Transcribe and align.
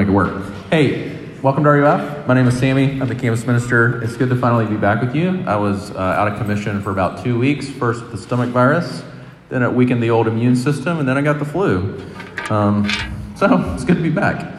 make 0.00 0.08
it 0.08 0.12
work. 0.12 0.42
Hey, 0.70 1.14
welcome 1.42 1.62
to 1.62 1.68
RUF. 1.68 2.26
My 2.26 2.32
name 2.32 2.48
is 2.48 2.58
Sammy. 2.58 2.98
I'm 3.02 3.06
the 3.06 3.14
campus 3.14 3.46
minister. 3.46 4.02
It's 4.02 4.16
good 4.16 4.30
to 4.30 4.36
finally 4.36 4.64
be 4.64 4.78
back 4.78 5.02
with 5.02 5.14
you. 5.14 5.44
I 5.46 5.56
was 5.56 5.90
uh, 5.90 5.98
out 5.98 6.26
of 6.26 6.38
commission 6.38 6.80
for 6.80 6.90
about 6.90 7.22
two 7.22 7.38
weeks. 7.38 7.68
First 7.68 8.10
the 8.10 8.16
stomach 8.16 8.48
virus, 8.48 9.02
then 9.50 9.62
it 9.62 9.70
weakened 9.70 10.02
the 10.02 10.08
old 10.08 10.26
immune 10.26 10.56
system, 10.56 11.00
and 11.00 11.06
then 11.06 11.18
I 11.18 11.20
got 11.20 11.38
the 11.38 11.44
flu. 11.44 12.02
Um, 12.48 12.88
so 13.36 13.62
it's 13.74 13.84
good 13.84 13.98
to 13.98 14.02
be 14.02 14.08
back. 14.08 14.54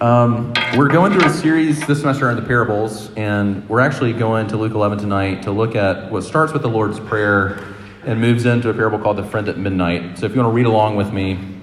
Um, 0.00 0.54
we're 0.78 0.88
going 0.88 1.12
through 1.12 1.28
a 1.28 1.34
series 1.34 1.86
this 1.86 2.00
semester 2.00 2.30
on 2.30 2.36
the 2.36 2.46
parables, 2.46 3.12
and 3.16 3.68
we're 3.68 3.80
actually 3.80 4.14
going 4.14 4.46
to 4.46 4.56
Luke 4.56 4.72
11 4.72 4.96
tonight 4.96 5.42
to 5.42 5.50
look 5.50 5.76
at 5.76 6.10
what 6.10 6.24
starts 6.24 6.54
with 6.54 6.62
the 6.62 6.70
Lord's 6.70 7.00
Prayer 7.00 7.62
and 8.06 8.18
moves 8.18 8.46
into 8.46 8.70
a 8.70 8.72
parable 8.72 8.98
called 8.98 9.18
the 9.18 9.24
Friend 9.24 9.46
at 9.46 9.58
Midnight. 9.58 10.16
So 10.16 10.24
if 10.24 10.34
you 10.34 10.40
want 10.40 10.52
to 10.52 10.56
read 10.56 10.64
along 10.64 10.96
with 10.96 11.12
me, 11.12 11.56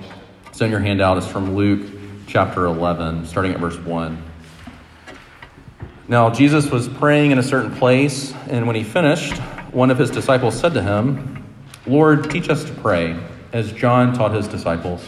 in 0.62 0.72
your 0.72 0.80
handout. 0.80 1.18
It's 1.18 1.28
from 1.28 1.56
Luke 1.56 1.93
chapter 2.28 2.66
11, 2.66 3.26
starting 3.26 3.54
at 3.54 3.60
verse 3.60 3.78
1. 3.78 4.24
Now, 6.08 6.30
Jesus 6.30 6.70
was 6.70 6.88
praying 6.88 7.32
in 7.32 7.38
a 7.38 7.44
certain 7.44 7.74
place, 7.76 8.34
and 8.50 8.68
when 8.68 8.76
he 8.76 8.84
finished, 8.84 9.38
one 9.72 9.90
of 9.90 9.98
his 9.98 10.12
disciples 10.12 10.60
said 10.60 10.74
to 10.74 10.82
him, 10.82 11.46
Lord, 11.86 12.30
teach 12.30 12.50
us 12.50 12.64
to 12.66 12.74
pray, 12.74 13.20
as 13.52 13.72
John 13.72 14.14
taught 14.14 14.34
his 14.34 14.48
disciples. 14.48 15.06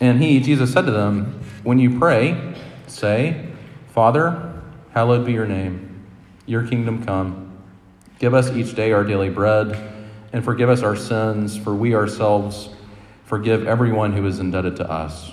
And 0.00 0.22
he, 0.22 0.40
Jesus, 0.40 0.72
said 0.72 0.86
to 0.86 0.90
them, 0.90 1.40
When 1.62 1.78
you 1.78 1.98
pray, 1.98 2.54
say, 2.86 3.52
Father, 3.92 4.62
hallowed 4.90 5.24
be 5.26 5.32
your 5.32 5.46
name, 5.46 6.06
your 6.46 6.66
kingdom 6.66 7.04
come. 7.04 7.52
Give 8.18 8.34
us 8.34 8.50
each 8.50 8.74
day 8.74 8.92
our 8.92 9.04
daily 9.04 9.30
bread, 9.30 9.76
and 10.32 10.44
forgive 10.44 10.68
us 10.68 10.82
our 10.82 10.96
sins, 10.96 11.56
for 11.56 11.74
we 11.74 11.94
ourselves 11.94 12.70
forgive 13.24 13.66
everyone 13.66 14.12
who 14.12 14.26
is 14.26 14.38
indebted 14.38 14.76
to 14.76 14.90
us. 14.90 15.32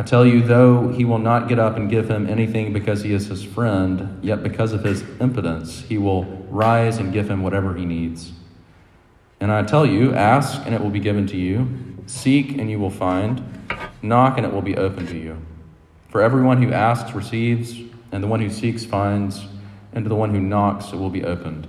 I 0.00 0.02
tell 0.02 0.24
you, 0.24 0.40
though 0.40 0.88
he 0.88 1.04
will 1.04 1.18
not 1.18 1.46
get 1.46 1.58
up 1.58 1.76
and 1.76 1.90
give 1.90 2.10
him 2.10 2.26
anything 2.26 2.72
because 2.72 3.02
he 3.02 3.12
is 3.12 3.26
his 3.26 3.44
friend, 3.44 4.18
yet 4.24 4.42
because 4.42 4.72
of 4.72 4.82
his 4.82 5.04
impotence, 5.20 5.82
he 5.82 5.98
will 5.98 6.24
rise 6.48 6.96
and 6.96 7.12
give 7.12 7.28
him 7.28 7.42
whatever 7.42 7.74
he 7.74 7.84
needs. 7.84 8.32
And 9.40 9.52
I 9.52 9.62
tell 9.62 9.84
you, 9.84 10.14
ask, 10.14 10.62
and 10.64 10.74
it 10.74 10.80
will 10.80 10.88
be 10.88 11.00
given 11.00 11.26
to 11.26 11.36
you. 11.36 11.68
Seek, 12.06 12.56
and 12.56 12.70
you 12.70 12.78
will 12.78 12.88
find. 12.88 13.44
Knock, 14.00 14.38
and 14.38 14.46
it 14.46 14.54
will 14.54 14.62
be 14.62 14.74
open 14.74 15.06
to 15.08 15.18
you. 15.18 15.36
For 16.08 16.22
everyone 16.22 16.62
who 16.62 16.72
asks 16.72 17.12
receives, 17.12 17.78
and 18.10 18.24
the 18.24 18.26
one 18.26 18.40
who 18.40 18.48
seeks 18.48 18.86
finds, 18.86 19.44
and 19.92 20.06
to 20.06 20.08
the 20.08 20.16
one 20.16 20.30
who 20.30 20.40
knocks 20.40 20.94
it 20.94 20.96
will 20.96 21.10
be 21.10 21.24
opened. 21.24 21.66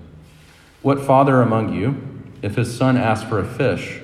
What 0.82 1.02
father 1.02 1.42
among 1.42 1.74
you, 1.74 2.02
if 2.42 2.56
his 2.56 2.74
son 2.74 2.96
asks 2.96 3.28
for 3.28 3.40
a 3.40 3.46
fish, 3.46 4.00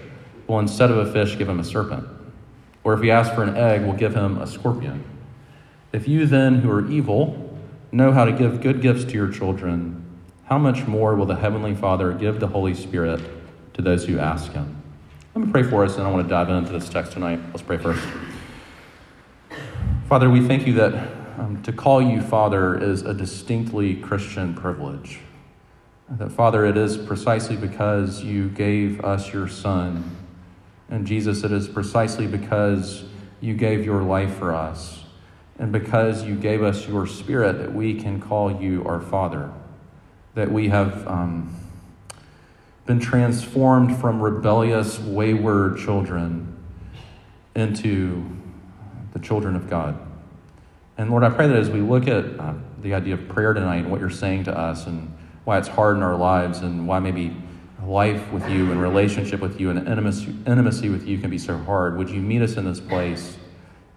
will 0.47 0.59
instead 0.59 0.91
of 0.91 0.97
a 0.97 1.13
fish 1.13 1.37
give 1.37 1.47
him 1.47 1.61
a 1.61 1.63
serpent? 1.63 2.09
Or 2.87 2.93
if 2.93 3.01
he 3.01 3.11
asks 3.11 3.35
for 3.35 3.43
an 3.43 3.57
egg, 3.57 3.81
we'll 3.81 3.97
give 3.97 4.15
him 4.15 4.37
a 4.37 4.47
scorpion? 4.47 5.03
If 5.91 6.07
you 6.07 6.25
then, 6.25 6.59
who 6.59 6.71
are 6.71 6.89
evil, 6.89 7.59
know 7.91 8.13
how 8.13 8.23
to 8.23 8.31
give 8.31 8.61
good 8.61 8.81
gifts 8.81 9.03
to 9.03 9.11
your 9.11 9.29
children, 9.29 10.05
how 10.45 10.57
much 10.57 10.87
more 10.87 11.13
will 11.13 11.25
the 11.25 11.35
Heavenly 11.35 11.75
Father 11.75 12.13
give 12.13 12.39
the 12.39 12.47
Holy 12.47 12.73
Spirit 12.73 13.19
to 13.73 13.81
those 13.81 14.05
who 14.05 14.19
ask 14.19 14.53
him? 14.53 14.81
Let 15.35 15.45
me 15.45 15.51
pray 15.51 15.63
for 15.63 15.83
us, 15.83 15.97
and 15.97 16.07
I 16.07 16.09
want 16.09 16.23
to 16.23 16.29
dive 16.29 16.49
into 16.49 16.71
this 16.71 16.87
text 16.87 17.11
tonight. 17.11 17.41
Let's 17.49 17.61
pray 17.61 17.77
first. 17.77 18.07
Father, 20.07 20.29
we 20.29 20.47
thank 20.47 20.65
you 20.65 20.71
that 20.75 20.93
um, 21.39 21.61
to 21.63 21.73
call 21.73 22.01
you 22.01 22.21
Father 22.21 22.81
is 22.81 23.01
a 23.01 23.13
distinctly 23.13 23.97
Christian 23.97 24.55
privilege. 24.55 25.19
That, 26.11 26.31
Father, 26.31 26.65
it 26.65 26.77
is 26.77 26.97
precisely 26.97 27.57
because 27.57 28.23
you 28.23 28.47
gave 28.47 29.03
us 29.03 29.33
your 29.33 29.49
Son. 29.49 30.15
And 30.89 31.05
Jesus, 31.05 31.43
it 31.43 31.51
is 31.51 31.67
precisely 31.67 32.27
because 32.27 33.03
you 33.41 33.53
gave 33.53 33.85
your 33.85 34.01
life 34.01 34.35
for 34.35 34.53
us. 34.53 35.03
And 35.59 35.71
because 35.71 36.23
you 36.23 36.35
gave 36.35 36.63
us 36.63 36.87
your 36.87 37.07
Spirit 37.07 37.57
that 37.59 37.73
we 37.73 37.99
can 37.99 38.21
call 38.21 38.61
you 38.61 38.85
our 38.85 39.01
Father. 39.01 39.51
That 40.35 40.51
we 40.51 40.69
have. 40.69 41.07
Um, 41.07 41.57
been 42.87 42.99
transformed 43.01 43.97
from 43.97 44.21
rebellious, 44.21 44.97
wayward 44.97 45.77
children 45.77 46.57
into 47.53 48.25
the 49.11 49.19
children 49.19 49.57
of 49.57 49.69
God. 49.69 49.99
And 50.97 51.11
Lord, 51.11 51.23
I 51.23 51.29
pray 51.29 51.47
that 51.47 51.57
as 51.57 51.69
we 51.69 51.81
look 51.81 52.07
at 52.07 52.39
uh, 52.39 52.53
the 52.81 52.93
idea 52.93 53.15
of 53.15 53.27
prayer 53.27 53.53
tonight 53.53 53.79
and 53.79 53.91
what 53.91 53.99
you're 53.99 54.09
saying 54.09 54.45
to 54.45 54.57
us 54.57 54.87
and 54.87 55.13
why 55.43 55.57
it's 55.57 55.67
hard 55.67 55.97
in 55.97 56.03
our 56.03 56.15
lives 56.15 56.59
and 56.59 56.87
why 56.87 56.99
maybe 56.99 57.35
life 57.87 58.31
with 58.31 58.47
you 58.49 58.71
and 58.71 58.81
relationship 58.81 59.39
with 59.39 59.59
you 59.59 59.69
and 59.69 59.87
intimacy, 59.87 60.35
intimacy 60.45 60.89
with 60.89 61.07
you 61.07 61.17
can 61.17 61.29
be 61.29 61.37
so 61.37 61.57
hard, 61.57 61.97
would 61.97 62.09
you 62.09 62.21
meet 62.21 62.41
us 62.41 62.57
in 62.57 62.65
this 62.65 62.79
place? 62.79 63.37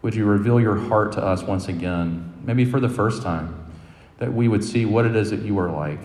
Would 0.03 0.15
you 0.15 0.25
reveal 0.25 0.61
your 0.61 0.77
heart 0.77 1.13
to 1.13 1.23
us 1.23 1.43
once 1.43 1.69
again, 1.69 2.33
maybe 2.45 2.65
for 2.65 2.81
the 2.81 2.89
first 2.89 3.23
time, 3.23 3.71
that 4.19 4.33
we 4.33 4.49
would 4.49 4.65
see 4.65 4.87
what 4.87 5.05
it 5.05 5.17
is 5.17 5.31
that 5.31 5.43
you 5.43 5.59
are 5.59 5.71
like 5.71 6.01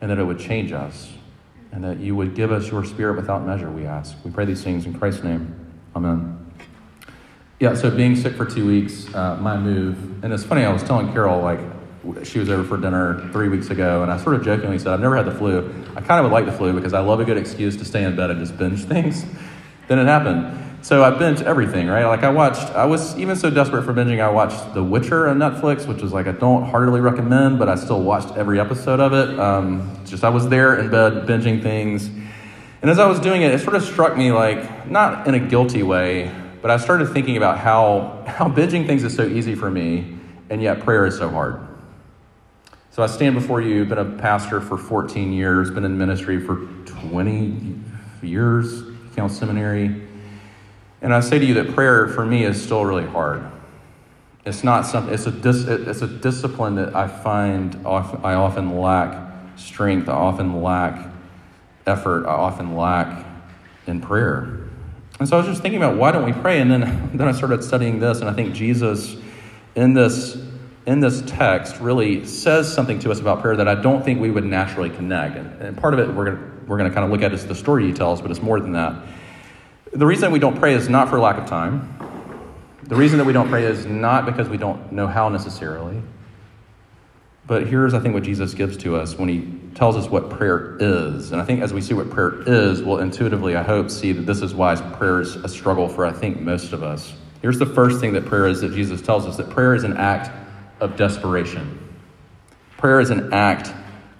and 0.00 0.10
that 0.10 0.18
it 0.18 0.24
would 0.24 0.38
change 0.38 0.72
us 0.72 1.12
and 1.72 1.84
that 1.84 1.98
you 1.98 2.16
would 2.16 2.34
give 2.34 2.50
us 2.50 2.70
your 2.70 2.84
spirit 2.84 3.16
without 3.16 3.46
measure, 3.46 3.70
we 3.70 3.86
ask. 3.86 4.16
We 4.24 4.30
pray 4.30 4.44
these 4.44 4.64
things 4.64 4.86
in 4.86 4.98
Christ's 4.98 5.22
name. 5.22 5.54
Amen. 5.94 6.36
Yeah, 7.60 7.74
so 7.74 7.90
being 7.90 8.16
sick 8.16 8.34
for 8.34 8.46
two 8.46 8.66
weeks, 8.66 9.12
uh, 9.14 9.36
my 9.36 9.56
move, 9.56 10.24
and 10.24 10.32
it's 10.32 10.44
funny, 10.44 10.64
I 10.64 10.72
was 10.72 10.82
telling 10.82 11.12
Carol, 11.12 11.42
like, 11.42 11.60
she 12.24 12.38
was 12.38 12.48
over 12.48 12.64
for 12.64 12.76
dinner 12.76 13.28
three 13.32 13.48
weeks 13.48 13.70
ago, 13.70 14.02
and 14.02 14.10
I 14.10 14.16
sort 14.16 14.34
of 14.34 14.42
jokingly 14.42 14.78
said, 14.78 14.88
I've 14.88 15.00
never 15.00 15.16
had 15.16 15.26
the 15.26 15.34
flu. 15.34 15.68
I 15.94 16.00
kind 16.00 16.18
of 16.18 16.24
would 16.24 16.32
like 16.32 16.46
the 16.46 16.52
flu 16.52 16.72
because 16.72 16.94
I 16.94 17.00
love 17.00 17.20
a 17.20 17.24
good 17.24 17.36
excuse 17.36 17.76
to 17.76 17.84
stay 17.84 18.04
in 18.04 18.16
bed 18.16 18.30
and 18.30 18.40
just 18.40 18.56
binge 18.56 18.84
things. 18.84 19.24
then 19.88 19.98
it 19.98 20.06
happened. 20.06 20.56
So 20.82 21.04
I 21.04 21.10
binged 21.10 21.42
everything, 21.42 21.88
right? 21.88 22.06
Like 22.06 22.22
I 22.22 22.30
watched, 22.30 22.70
I 22.74 22.86
was 22.86 23.18
even 23.18 23.36
so 23.36 23.50
desperate 23.50 23.84
for 23.84 23.92
binging, 23.92 24.22
I 24.22 24.30
watched 24.30 24.72
The 24.72 24.82
Witcher 24.82 25.28
on 25.28 25.38
Netflix, 25.38 25.86
which 25.86 26.02
is 26.02 26.10
like 26.10 26.26
I 26.26 26.32
don't 26.32 26.64
heartily 26.64 27.02
recommend, 27.02 27.58
but 27.58 27.68
I 27.68 27.74
still 27.74 28.02
watched 28.02 28.34
every 28.34 28.58
episode 28.58 28.98
of 28.98 29.12
it. 29.12 29.38
Um, 29.38 30.00
just 30.06 30.24
I 30.24 30.30
was 30.30 30.48
there 30.48 30.78
in 30.78 30.90
bed 30.90 31.26
binging 31.26 31.62
things. 31.62 32.08
And 32.80 32.90
as 32.90 32.98
I 32.98 33.06
was 33.06 33.20
doing 33.20 33.42
it, 33.42 33.52
it 33.52 33.60
sort 33.60 33.76
of 33.76 33.82
struck 33.82 34.16
me 34.16 34.32
like, 34.32 34.88
not 34.90 35.28
in 35.28 35.34
a 35.34 35.38
guilty 35.38 35.82
way, 35.82 36.34
but 36.62 36.70
I 36.70 36.78
started 36.78 37.10
thinking 37.10 37.36
about 37.36 37.58
how, 37.58 38.24
how 38.26 38.48
binging 38.48 38.86
things 38.86 39.04
is 39.04 39.14
so 39.14 39.26
easy 39.26 39.54
for 39.54 39.70
me, 39.70 40.16
and 40.48 40.62
yet 40.62 40.80
prayer 40.80 41.04
is 41.04 41.18
so 41.18 41.28
hard. 41.28 41.69
I 43.02 43.06
stand 43.06 43.34
before 43.34 43.60
you, 43.60 43.84
been 43.84 43.98
a 43.98 44.04
pastor 44.04 44.60
for 44.60 44.76
14 44.76 45.32
years, 45.32 45.70
been 45.70 45.84
in 45.84 45.96
ministry 45.96 46.40
for 46.40 46.66
20 46.86 47.78
years, 48.22 48.82
count 49.14 49.32
seminary. 49.32 50.06
And 51.02 51.14
I 51.14 51.20
say 51.20 51.38
to 51.38 51.44
you 51.44 51.54
that 51.54 51.74
prayer 51.74 52.08
for 52.08 52.26
me 52.26 52.44
is 52.44 52.62
still 52.62 52.84
really 52.84 53.06
hard. 53.06 53.44
It's 54.44 54.64
not 54.64 54.86
something, 54.86 55.12
it's 55.12 55.26
a, 55.26 55.30
dis, 55.30 55.64
it's 55.64 56.02
a 56.02 56.06
discipline 56.06 56.74
that 56.76 56.94
I 56.94 57.08
find 57.08 57.76
I 57.86 58.34
often 58.34 58.78
lack 58.78 59.32
strength, 59.56 60.08
I 60.08 60.12
often 60.12 60.62
lack 60.62 61.06
effort, 61.86 62.26
I 62.26 62.32
often 62.32 62.76
lack 62.76 63.26
in 63.86 64.00
prayer. 64.00 64.60
And 65.18 65.28
so 65.28 65.36
I 65.36 65.40
was 65.40 65.46
just 65.46 65.60
thinking 65.60 65.82
about 65.82 65.96
why 65.96 66.12
don't 66.12 66.24
we 66.24 66.32
pray? 66.32 66.60
And 66.60 66.70
then, 66.70 67.10
then 67.14 67.28
I 67.28 67.32
started 67.32 67.62
studying 67.62 68.00
this, 68.00 68.20
and 68.20 68.30
I 68.30 68.32
think 68.32 68.54
Jesus 68.54 69.16
in 69.74 69.94
this, 69.94 70.36
in 70.90 70.98
this 70.98 71.22
text 71.22 71.80
really 71.80 72.26
says 72.26 72.72
something 72.72 72.98
to 72.98 73.12
us 73.12 73.20
about 73.20 73.40
prayer 73.40 73.56
that 73.56 73.68
I 73.68 73.76
don't 73.76 74.04
think 74.04 74.20
we 74.20 74.30
would 74.30 74.44
naturally 74.44 74.90
connect. 74.90 75.36
And, 75.36 75.62
and 75.62 75.76
part 75.76 75.94
of 75.94 76.00
it 76.00 76.12
we're 76.12 76.24
going 76.24 76.50
we're 76.66 76.78
going 76.78 76.88
to 76.88 76.94
kind 76.94 77.04
of 77.04 77.10
look 77.10 77.22
at 77.22 77.32
is 77.32 77.46
the 77.46 77.54
story 77.54 77.86
he 77.86 77.92
tells, 77.92 78.20
but 78.22 78.30
it's 78.30 78.42
more 78.42 78.60
than 78.60 78.72
that. 78.72 78.94
The 79.92 80.06
reason 80.06 80.30
we 80.30 80.38
don't 80.38 80.56
pray 80.56 80.74
is 80.74 80.88
not 80.88 81.08
for 81.08 81.18
lack 81.18 81.36
of 81.36 81.46
time. 81.46 81.96
The 82.84 82.94
reason 82.94 83.18
that 83.18 83.24
we 83.24 83.32
don't 83.32 83.48
pray 83.48 83.64
is 83.64 83.86
not 83.86 84.24
because 84.24 84.48
we 84.48 84.56
don't 84.56 84.92
know 84.92 85.08
how 85.08 85.28
necessarily. 85.28 86.00
But 87.46 87.66
here's, 87.66 87.92
I 87.92 87.98
think, 87.98 88.14
what 88.14 88.22
Jesus 88.22 88.54
gives 88.54 88.76
to 88.78 88.94
us 88.94 89.16
when 89.16 89.28
he 89.28 89.52
tells 89.74 89.96
us 89.96 90.08
what 90.08 90.30
prayer 90.30 90.76
is. 90.78 91.32
And 91.32 91.42
I 91.42 91.44
think 91.44 91.60
as 91.60 91.72
we 91.72 91.80
see 91.80 91.94
what 91.94 92.08
prayer 92.08 92.40
is, 92.46 92.82
we'll 92.82 92.98
intuitively, 92.98 93.56
I 93.56 93.64
hope, 93.64 93.90
see 93.90 94.12
that 94.12 94.22
this 94.26 94.40
is 94.40 94.54
why 94.54 94.76
prayer 94.76 95.20
is 95.20 95.34
a 95.34 95.48
struggle 95.48 95.88
for, 95.88 96.06
I 96.06 96.12
think, 96.12 96.40
most 96.40 96.72
of 96.72 96.84
us. 96.84 97.12
Here's 97.42 97.58
the 97.58 97.66
first 97.66 97.98
thing 97.98 98.12
that 98.12 98.26
prayer 98.26 98.46
is 98.46 98.60
that 98.60 98.72
Jesus 98.72 99.02
tells 99.02 99.26
us 99.26 99.36
that 99.38 99.50
prayer 99.50 99.74
is 99.74 99.82
an 99.82 99.96
act 99.96 100.30
of 100.80 100.96
desperation. 100.96 101.78
Prayer 102.78 103.00
is 103.00 103.10
an 103.10 103.32
act 103.32 103.72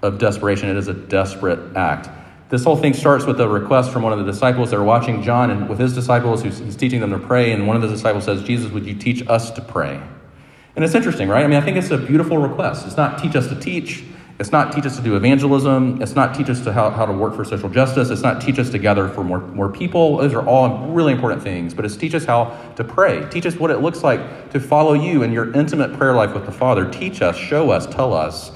of 0.03 0.19
desperation, 0.19 0.69
it 0.69 0.77
is 0.77 0.89
a 0.89 0.95
desperate 0.95 1.77
act. 1.77 2.09
This 2.51 2.65
whole 2.65 2.77
thing 2.77 2.95
starts 2.95 3.27
with 3.27 3.41
a 3.41 3.49
request 3.49 3.93
from 3.93 4.03
one 4.03 4.13
of 4.13 4.19
the 4.19 4.25
disciples. 4.25 4.71
They're 4.71 4.83
watching 4.83 5.23
John 5.23 5.51
and 5.51 5.69
with 5.69 5.79
his 5.79 5.95
disciples, 5.95 6.43
he's 6.43 6.75
teaching 6.75 7.01
them 7.01 7.11
to 7.11 7.19
pray. 7.19 7.53
And 7.53 7.69
one 7.69 7.77
of 7.77 7.83
the 7.83 7.89
disciples 7.89 8.25
says, 8.25 8.43
Jesus, 8.43 8.73
would 8.73 8.87
you 8.87 8.95
teach 8.95 9.27
us 9.29 9.53
to 9.53 9.61
pray? 9.61 10.03
And 10.75 10.85
it's 10.85 10.95
interesting, 10.97 11.29
right? 11.29 11.45
I 11.45 11.47
mean, 11.47 11.59
I 11.59 11.65
think 11.65 11.77
it's 11.77 11.91
a 11.93 11.99
beautiful 11.99 12.39
request. 12.39 12.87
It's 12.87 12.97
not 12.97 13.23
teach 13.23 13.37
us 13.37 13.47
to 13.49 13.55
teach, 13.55 14.05
it's 14.41 14.53
not 14.53 14.73
teach 14.73 14.87
us 14.87 14.97
to 14.97 15.03
do 15.03 15.17
evangelism. 15.17 16.01
It's 16.01 16.15
not 16.15 16.35
teach 16.35 16.49
us 16.49 16.63
to 16.65 16.73
how, 16.73 16.89
how 16.89 17.05
to 17.05 17.13
work 17.13 17.37
for 17.37 17.45
social 17.45 17.69
justice. 17.69 18.09
It's 18.09 18.23
not 18.23 18.41
teach 18.41 18.59
us 18.59 18.71
to 18.71 18.79
gather 18.79 19.07
for 19.07 19.23
more, 19.23 19.41
more 19.41 19.69
people. 19.69 20.17
Those 20.17 20.33
are 20.33 20.45
all 20.49 20.89
really 20.89 21.13
important 21.13 21.43
things. 21.43 21.75
But 21.75 21.85
it's 21.85 21.95
teach 21.95 22.15
us 22.15 22.25
how 22.25 22.59
to 22.77 22.83
pray. 22.83 23.29
Teach 23.29 23.45
us 23.45 23.57
what 23.57 23.71
it 23.71 23.81
looks 23.81 24.03
like 24.03 24.51
to 24.53 24.59
follow 24.59 24.95
you 24.95 25.23
in 25.23 25.31
your 25.31 25.53
intimate 25.53 25.93
prayer 25.93 26.15
life 26.15 26.33
with 26.33 26.47
the 26.47 26.53
Father. 26.53 26.91
Teach 26.91 27.21
us, 27.21 27.37
show 27.37 27.69
us, 27.69 27.87
tell 27.87 28.15
us. 28.15 28.51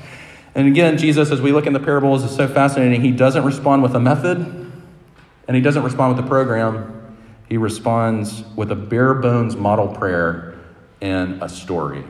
And 0.55 0.67
again, 0.67 0.97
Jesus, 0.97 1.31
as 1.31 1.43
we 1.43 1.53
look 1.53 1.67
in 1.67 1.75
the 1.75 1.81
parables, 1.81 2.25
is 2.25 2.35
so 2.35 2.49
fascinating. 2.49 3.03
He 3.03 3.11
doesn't 3.11 3.45
respond 3.45 3.83
with 3.83 3.95
a 3.95 4.01
method, 4.01 4.39
and 4.39 5.55
he 5.55 5.61
doesn't 5.61 5.83
respond 5.83 6.17
with 6.17 6.25
a 6.25 6.29
program. 6.29 7.15
He 7.47 7.59
responds 7.59 8.43
with 8.57 8.73
a 8.73 8.77
bare 8.77 9.13
bones 9.13 9.55
model 9.55 9.89
prayer 9.89 10.59
and 11.03 11.43
a 11.43 11.49
story. 11.51 12.05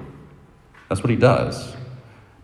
That's 0.88 1.02
what 1.02 1.10
he 1.10 1.16
does. 1.16 1.74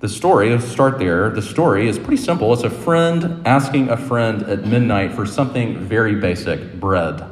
The 0.00 0.08
story, 0.08 0.48
let's 0.48 0.66
start 0.66 0.98
there. 0.98 1.28
The 1.28 1.42
story 1.42 1.86
is 1.86 1.98
pretty 1.98 2.16
simple. 2.16 2.54
It's 2.54 2.62
a 2.62 2.70
friend 2.70 3.46
asking 3.46 3.90
a 3.90 3.98
friend 3.98 4.42
at 4.44 4.64
midnight 4.64 5.12
for 5.12 5.26
something 5.26 5.76
very 5.78 6.14
basic 6.14 6.80
bread 6.80 7.22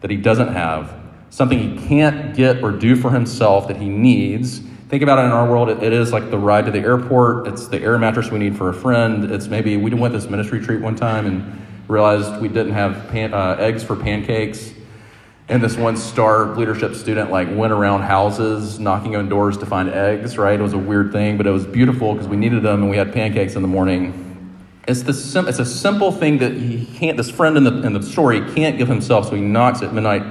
that 0.00 0.10
he 0.10 0.16
doesn't 0.16 0.48
have, 0.48 0.98
something 1.28 1.58
he 1.58 1.86
can't 1.86 2.34
get 2.34 2.62
or 2.62 2.72
do 2.72 2.96
for 2.96 3.10
himself 3.10 3.68
that 3.68 3.76
he 3.76 3.90
needs. 3.90 4.60
Think 4.88 5.02
about 5.02 5.18
it 5.18 5.26
in 5.26 5.32
our 5.32 5.46
world, 5.46 5.68
it 5.68 5.92
is 5.92 6.10
like 6.10 6.30
the 6.30 6.38
ride 6.38 6.64
to 6.64 6.70
the 6.70 6.78
airport. 6.78 7.48
It's 7.48 7.68
the 7.68 7.82
air 7.82 7.98
mattress 7.98 8.30
we 8.30 8.38
need 8.38 8.56
for 8.56 8.70
a 8.70 8.74
friend. 8.74 9.30
It's 9.30 9.48
maybe 9.48 9.76
we 9.76 9.92
went 9.92 10.14
this 10.14 10.30
ministry 10.30 10.64
treat 10.64 10.80
one 10.80 10.96
time 10.96 11.26
and 11.26 11.66
realized 11.86 12.40
we 12.40 12.48
didn't 12.48 12.72
have 12.72 13.08
pan, 13.08 13.34
uh, 13.34 13.56
eggs 13.58 13.84
for 13.84 13.94
pancakes 13.94 14.72
and 15.48 15.62
this 15.62 15.76
one 15.76 15.96
star 15.96 16.56
leadership 16.56 16.94
student 16.94 17.30
like 17.30 17.48
went 17.50 17.72
around 17.72 18.02
houses 18.02 18.80
knocking 18.80 19.14
on 19.14 19.28
doors 19.28 19.56
to 19.58 19.66
find 19.66 19.88
eggs 19.88 20.36
right? 20.36 20.58
It 20.58 20.62
was 20.62 20.72
a 20.72 20.78
weird 20.78 21.12
thing 21.12 21.36
but 21.36 21.46
it 21.46 21.50
was 21.50 21.66
beautiful 21.66 22.14
because 22.14 22.28
we 22.28 22.36
needed 22.36 22.62
them 22.62 22.82
and 22.82 22.90
we 22.90 22.96
had 22.96 23.12
pancakes 23.12 23.54
in 23.54 23.62
the 23.62 23.68
morning. 23.68 24.22
It's, 24.88 25.02
the 25.02 25.12
sim- 25.12 25.48
it's 25.48 25.58
a 25.58 25.64
simple 25.64 26.12
thing 26.12 26.38
that 26.38 26.52
he 26.52 26.86
can't 26.86 27.16
this 27.16 27.30
friend 27.30 27.56
in 27.56 27.64
the, 27.64 27.82
in 27.82 27.92
the 27.92 28.02
story 28.02 28.40
can't 28.54 28.78
give 28.78 28.88
himself 28.88 29.28
so 29.28 29.34
he 29.34 29.42
knocks 29.42 29.82
at 29.82 29.92
midnight 29.92 30.22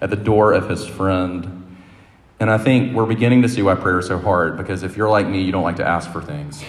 at 0.00 0.10
the 0.10 0.16
door 0.16 0.52
of 0.52 0.68
his 0.68 0.86
friend. 0.86 1.56
And 2.38 2.50
i 2.50 2.58
think 2.58 2.94
we're 2.94 3.06
beginning 3.06 3.42
to 3.42 3.48
see 3.48 3.62
why 3.62 3.74
prayer 3.74 3.98
is 3.98 4.06
so 4.06 4.18
hard 4.18 4.56
because 4.56 4.82
if 4.82 4.96
you're 4.96 5.10
like 5.10 5.26
me 5.26 5.42
you 5.42 5.52
don't 5.52 5.64
like 5.64 5.76
to 5.76 5.86
ask 5.86 6.10
for 6.12 6.22
things. 6.22 6.62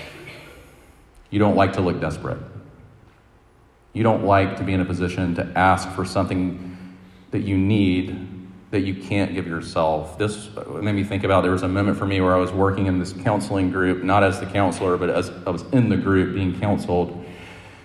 You 1.30 1.40
don't 1.40 1.56
like 1.56 1.74
to 1.74 1.82
look 1.82 2.02
desperate. 2.02 2.40
You 3.94 4.04
don't 4.04 4.26
like 4.26 4.58
to 4.58 4.64
be 4.64 4.74
in 4.74 4.82
a 4.82 4.86
position 4.86 5.36
to 5.36 5.50
ask 5.56 5.90
for 5.92 6.04
something 6.06 6.71
that 7.32 7.42
you 7.42 7.58
need 7.58 8.28
that 8.72 8.82
you 8.82 8.96
can't 8.96 9.34
give 9.34 9.46
yourself. 9.46 10.18
This 10.18 10.50
made 10.70 10.94
me 10.94 11.04
think 11.04 11.26
about 11.26 11.42
there 11.42 11.52
was 11.52 11.64
a 11.64 11.68
moment 11.68 11.98
for 11.98 12.06
me 12.06 12.22
where 12.22 12.34
I 12.34 12.38
was 12.40 12.54
working 12.54 12.86
in 12.88 13.00
this 13.00 13.12
counseling 13.12 13.70
group, 13.70 14.02
not 14.02 14.24
as 14.24 14.40
the 14.40 14.46
counselor, 14.46 14.98
but 14.98 15.10
as 15.10 15.30
I 15.46 15.50
was 15.50 15.64
in 15.74 15.90
the 15.90 15.98
group 15.98 16.34
being 16.34 16.58
counseled. 16.58 17.26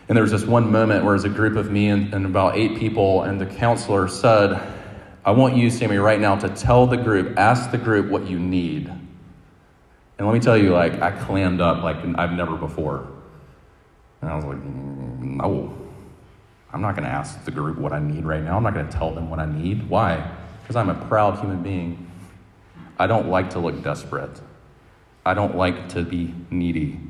And 0.08 0.16
there 0.16 0.22
was 0.22 0.30
this 0.30 0.44
one 0.44 0.70
moment 0.70 1.04
where 1.04 1.14
it 1.14 1.16
was 1.16 1.24
a 1.24 1.28
group 1.28 1.56
of 1.56 1.72
me 1.72 1.88
and, 1.88 2.14
and 2.14 2.24
about 2.24 2.56
eight 2.56 2.78
people, 2.78 3.22
and 3.22 3.40
the 3.40 3.46
counselor 3.46 4.06
said, 4.06 4.62
I 5.24 5.32
want 5.32 5.56
you, 5.56 5.70
Sammy, 5.70 5.96
right 5.96 6.20
now 6.20 6.36
to 6.36 6.48
tell 6.50 6.86
the 6.86 6.96
group, 6.96 7.36
ask 7.36 7.72
the 7.72 7.78
group 7.78 8.08
what 8.08 8.28
you 8.28 8.38
need. 8.38 8.86
And 10.18 10.26
let 10.26 10.32
me 10.32 10.38
tell 10.38 10.56
you, 10.56 10.70
like, 10.70 11.02
I 11.02 11.10
clammed 11.10 11.60
up 11.60 11.82
like 11.82 11.96
I've 12.16 12.32
never 12.32 12.56
before. 12.56 13.08
And 14.20 14.30
I 14.30 14.36
was 14.36 14.44
like, 14.44 14.56
mm, 14.58 15.36
no. 15.36 15.85
I'm 16.72 16.82
not 16.82 16.96
going 16.96 17.04
to 17.04 17.14
ask 17.14 17.44
the 17.44 17.50
group 17.50 17.78
what 17.78 17.92
I 17.92 17.98
need 17.98 18.24
right 18.24 18.42
now. 18.42 18.56
I'm 18.56 18.62
not 18.62 18.74
going 18.74 18.86
to 18.86 18.92
tell 18.92 19.12
them 19.12 19.30
what 19.30 19.38
I 19.38 19.46
need. 19.46 19.88
Why? 19.88 20.30
Because 20.62 20.76
I'm 20.76 20.90
a 20.90 21.06
proud 21.06 21.38
human 21.38 21.62
being. 21.62 22.10
I 22.98 23.06
don't 23.06 23.28
like 23.28 23.50
to 23.50 23.58
look 23.58 23.82
desperate. 23.82 24.40
I 25.24 25.34
don't 25.34 25.56
like 25.56 25.90
to 25.90 26.02
be 26.02 26.34
needy. 26.50 27.00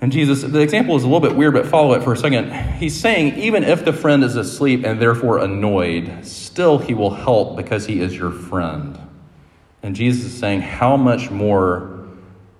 And 0.00 0.12
Jesus, 0.12 0.42
the 0.42 0.60
example 0.60 0.96
is 0.96 1.04
a 1.04 1.06
little 1.06 1.26
bit 1.26 1.36
weird, 1.36 1.54
but 1.54 1.66
follow 1.66 1.94
it 1.94 2.02
for 2.02 2.12
a 2.12 2.16
second. 2.16 2.52
He's 2.76 2.94
saying, 2.94 3.36
even 3.38 3.64
if 3.64 3.84
the 3.84 3.92
friend 3.92 4.22
is 4.22 4.36
asleep 4.36 4.84
and 4.84 5.00
therefore 5.00 5.38
annoyed, 5.38 6.26
still 6.26 6.78
he 6.78 6.92
will 6.92 7.14
help 7.14 7.56
because 7.56 7.86
he 7.86 8.00
is 8.00 8.14
your 8.14 8.30
friend. 8.30 8.98
And 9.82 9.96
Jesus 9.96 10.26
is 10.26 10.38
saying, 10.38 10.60
how 10.60 10.96
much 10.96 11.30
more 11.30 11.95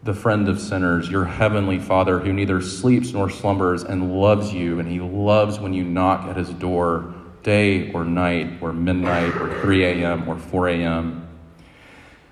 the 0.07 0.15
friend 0.15 0.49
of 0.49 0.61
sinners, 0.61 1.11
your 1.11 1.25
heavenly 1.25 1.79
Father 1.79 2.21
who 2.21 2.33
neither 2.33 2.63
sleeps 2.63 3.13
nor 3.13 3.29
slumbers 3.29 3.83
and 3.83 4.19
loves 4.19 4.53
you, 4.53 4.79
and 4.79 4.89
he 4.89 5.01
loves 5.01 5.59
when 5.59 5.75
you 5.75 5.85
knock 5.85 6.27
at 6.27 6.37
his 6.37 6.49
door 6.51 7.13
day 7.43 7.93
or 7.93 8.05
night 8.05 8.59
or 8.61 8.73
midnight 8.73 9.37
or 9.37 9.61
3 9.61 9.85
a.m. 9.85 10.29
or 10.29 10.39
4 10.39 10.69
a.m. 10.69 11.29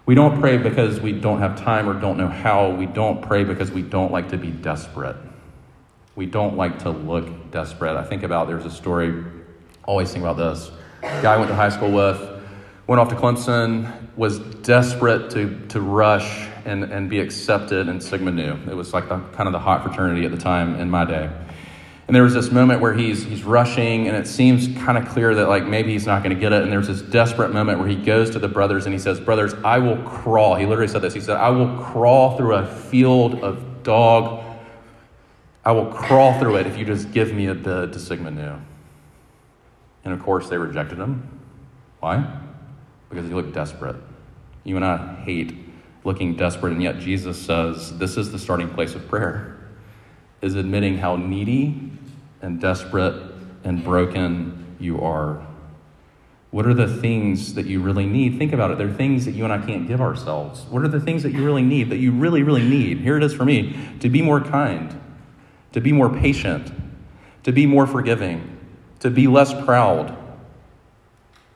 We 0.06 0.14
don't 0.14 0.40
pray 0.40 0.56
because 0.56 1.00
we 1.00 1.12
don't 1.12 1.40
have 1.40 1.58
time 1.58 1.88
or 1.88 1.94
don't 1.94 2.16
know 2.16 2.28
how. 2.28 2.70
We 2.70 2.86
don't 2.86 3.22
pray 3.22 3.44
because 3.44 3.70
we 3.70 3.82
don't 3.82 4.12
like 4.12 4.30
to 4.30 4.36
be 4.36 4.50
desperate. 4.50 5.16
We 6.14 6.26
don't 6.26 6.56
like 6.56 6.80
to 6.80 6.90
look 6.90 7.50
desperate. 7.50 7.96
I 7.96 8.04
think 8.04 8.22
about 8.22 8.46
there's 8.46 8.64
a 8.66 8.70
story, 8.70 9.24
always 9.84 10.12
think 10.12 10.24
about 10.24 10.36
this. 10.36 10.70
Guy 11.00 11.34
I 11.34 11.36
went 11.36 11.48
to 11.48 11.54
high 11.54 11.70
school 11.70 11.90
with, 11.90 12.33
went 12.86 13.00
off 13.00 13.08
to 13.08 13.14
Clemson, 13.14 14.14
was 14.16 14.38
desperate 14.38 15.30
to, 15.30 15.58
to 15.68 15.80
rush 15.80 16.48
and, 16.64 16.84
and 16.84 17.08
be 17.08 17.20
accepted 17.20 17.88
in 17.88 18.00
Sigma 18.00 18.30
Nu. 18.30 18.56
It 18.68 18.74
was 18.74 18.92
like 18.92 19.08
the 19.08 19.18
kind 19.32 19.46
of 19.46 19.52
the 19.52 19.58
hot 19.58 19.82
fraternity 19.82 20.24
at 20.24 20.30
the 20.30 20.38
time 20.38 20.76
in 20.76 20.90
my 20.90 21.04
day. 21.04 21.30
And 22.06 22.14
there 22.14 22.22
was 22.22 22.34
this 22.34 22.50
moment 22.50 22.82
where 22.82 22.92
he's 22.92 23.24
he's 23.24 23.44
rushing, 23.44 24.08
and 24.08 24.16
it 24.16 24.26
seems 24.26 24.68
kind 24.84 24.98
of 24.98 25.08
clear 25.08 25.34
that 25.36 25.48
like 25.48 25.64
maybe 25.64 25.92
he's 25.92 26.04
not 26.04 26.22
going 26.22 26.34
to 26.34 26.40
get 26.40 26.52
it. 26.52 26.62
And 26.62 26.70
there's 26.70 26.86
this 26.86 27.00
desperate 27.00 27.54
moment 27.54 27.78
where 27.78 27.88
he 27.88 27.96
goes 27.96 28.30
to 28.32 28.38
the 28.38 28.48
brothers 28.48 28.84
and 28.84 28.92
he 28.92 28.98
says, 28.98 29.18
"Brothers, 29.18 29.54
I 29.64 29.78
will 29.78 29.96
crawl." 30.02 30.54
He 30.54 30.66
literally 30.66 30.88
said 30.88 31.00
this. 31.00 31.14
He 31.14 31.20
said, 31.20 31.38
"I 31.38 31.48
will 31.48 31.78
crawl 31.82 32.36
through 32.36 32.56
a 32.56 32.66
field 32.66 33.42
of 33.42 33.82
dog. 33.82 34.44
I 35.64 35.72
will 35.72 35.86
crawl 35.86 36.38
through 36.38 36.56
it 36.56 36.66
if 36.66 36.76
you 36.76 36.84
just 36.84 37.10
give 37.10 37.32
me 37.32 37.46
a 37.46 37.54
bid 37.54 37.94
to 37.94 37.98
Sigma 37.98 38.30
Nu." 38.30 38.52
And 40.04 40.12
of 40.12 40.22
course, 40.22 40.50
they 40.50 40.58
rejected 40.58 40.98
him. 40.98 41.40
Why? 42.00 42.22
Because 43.14 43.28
he 43.28 43.34
look 43.34 43.54
desperate. 43.54 43.94
You 44.64 44.74
and 44.74 44.84
I 44.84 45.14
hate 45.22 45.54
looking 46.02 46.34
desperate, 46.34 46.72
and 46.72 46.82
yet 46.82 46.98
Jesus 46.98 47.40
says 47.40 47.96
this 47.98 48.16
is 48.16 48.32
the 48.32 48.40
starting 48.40 48.68
place 48.68 48.96
of 48.96 49.08
prayer, 49.08 49.56
is 50.42 50.56
admitting 50.56 50.98
how 50.98 51.14
needy 51.14 51.92
and 52.42 52.60
desperate 52.60 53.14
and 53.62 53.84
broken 53.84 54.76
you 54.80 55.00
are. 55.00 55.46
What 56.50 56.66
are 56.66 56.74
the 56.74 56.88
things 56.88 57.54
that 57.54 57.66
you 57.66 57.80
really 57.80 58.06
need? 58.06 58.36
Think 58.36 58.52
about 58.52 58.72
it. 58.72 58.78
There 58.78 58.88
are 58.88 58.92
things 58.92 59.26
that 59.26 59.32
you 59.32 59.44
and 59.44 59.52
I 59.52 59.64
can't 59.64 59.86
give 59.86 60.00
ourselves. 60.00 60.62
What 60.64 60.82
are 60.82 60.88
the 60.88 61.00
things 61.00 61.22
that 61.22 61.32
you 61.32 61.44
really 61.44 61.62
need, 61.62 61.90
that 61.90 61.98
you 61.98 62.10
really, 62.10 62.42
really 62.42 62.62
need? 62.62 62.98
Here 62.98 63.16
it 63.16 63.22
is 63.22 63.32
for 63.32 63.44
me 63.44 63.76
to 64.00 64.08
be 64.08 64.22
more 64.22 64.40
kind, 64.40 65.00
to 65.70 65.80
be 65.80 65.92
more 65.92 66.10
patient, 66.10 66.72
to 67.44 67.52
be 67.52 67.64
more 67.64 67.86
forgiving, 67.86 68.58
to 69.00 69.10
be 69.10 69.28
less 69.28 69.54
proud, 69.64 70.16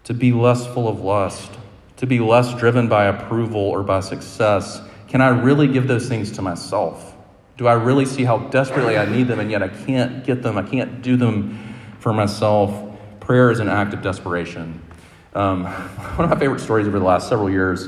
to 0.08 0.14
be 0.14 0.32
less 0.32 0.66
full 0.66 0.88
of 0.88 1.00
lust, 1.00 1.52
to 1.98 2.06
be 2.06 2.18
less 2.18 2.54
driven 2.54 2.88
by 2.88 3.04
approval 3.04 3.60
or 3.60 3.82
by 3.82 4.00
success? 4.00 4.80
Can 5.06 5.20
I 5.20 5.28
really 5.28 5.68
give 5.68 5.86
those 5.86 6.08
things 6.08 6.32
to 6.32 6.40
myself? 6.40 7.14
Do 7.58 7.66
I 7.66 7.74
really 7.74 8.06
see 8.06 8.24
how 8.24 8.38
desperately 8.38 8.96
I 8.96 9.04
need 9.04 9.28
them 9.28 9.38
and 9.38 9.50
yet 9.50 9.62
I 9.62 9.68
can't 9.68 10.24
get 10.24 10.42
them? 10.42 10.56
I 10.56 10.62
can't 10.62 11.02
do 11.02 11.18
them 11.18 11.58
for 11.98 12.14
myself. 12.14 12.98
Prayer 13.20 13.50
is 13.50 13.60
an 13.60 13.68
act 13.68 13.92
of 13.92 14.00
desperation. 14.00 14.82
Um, 15.34 15.64
one 16.16 16.24
of 16.24 16.30
my 16.30 16.38
favorite 16.38 16.60
stories 16.60 16.88
over 16.88 16.98
the 16.98 17.04
last 17.04 17.28
several 17.28 17.50
years, 17.50 17.86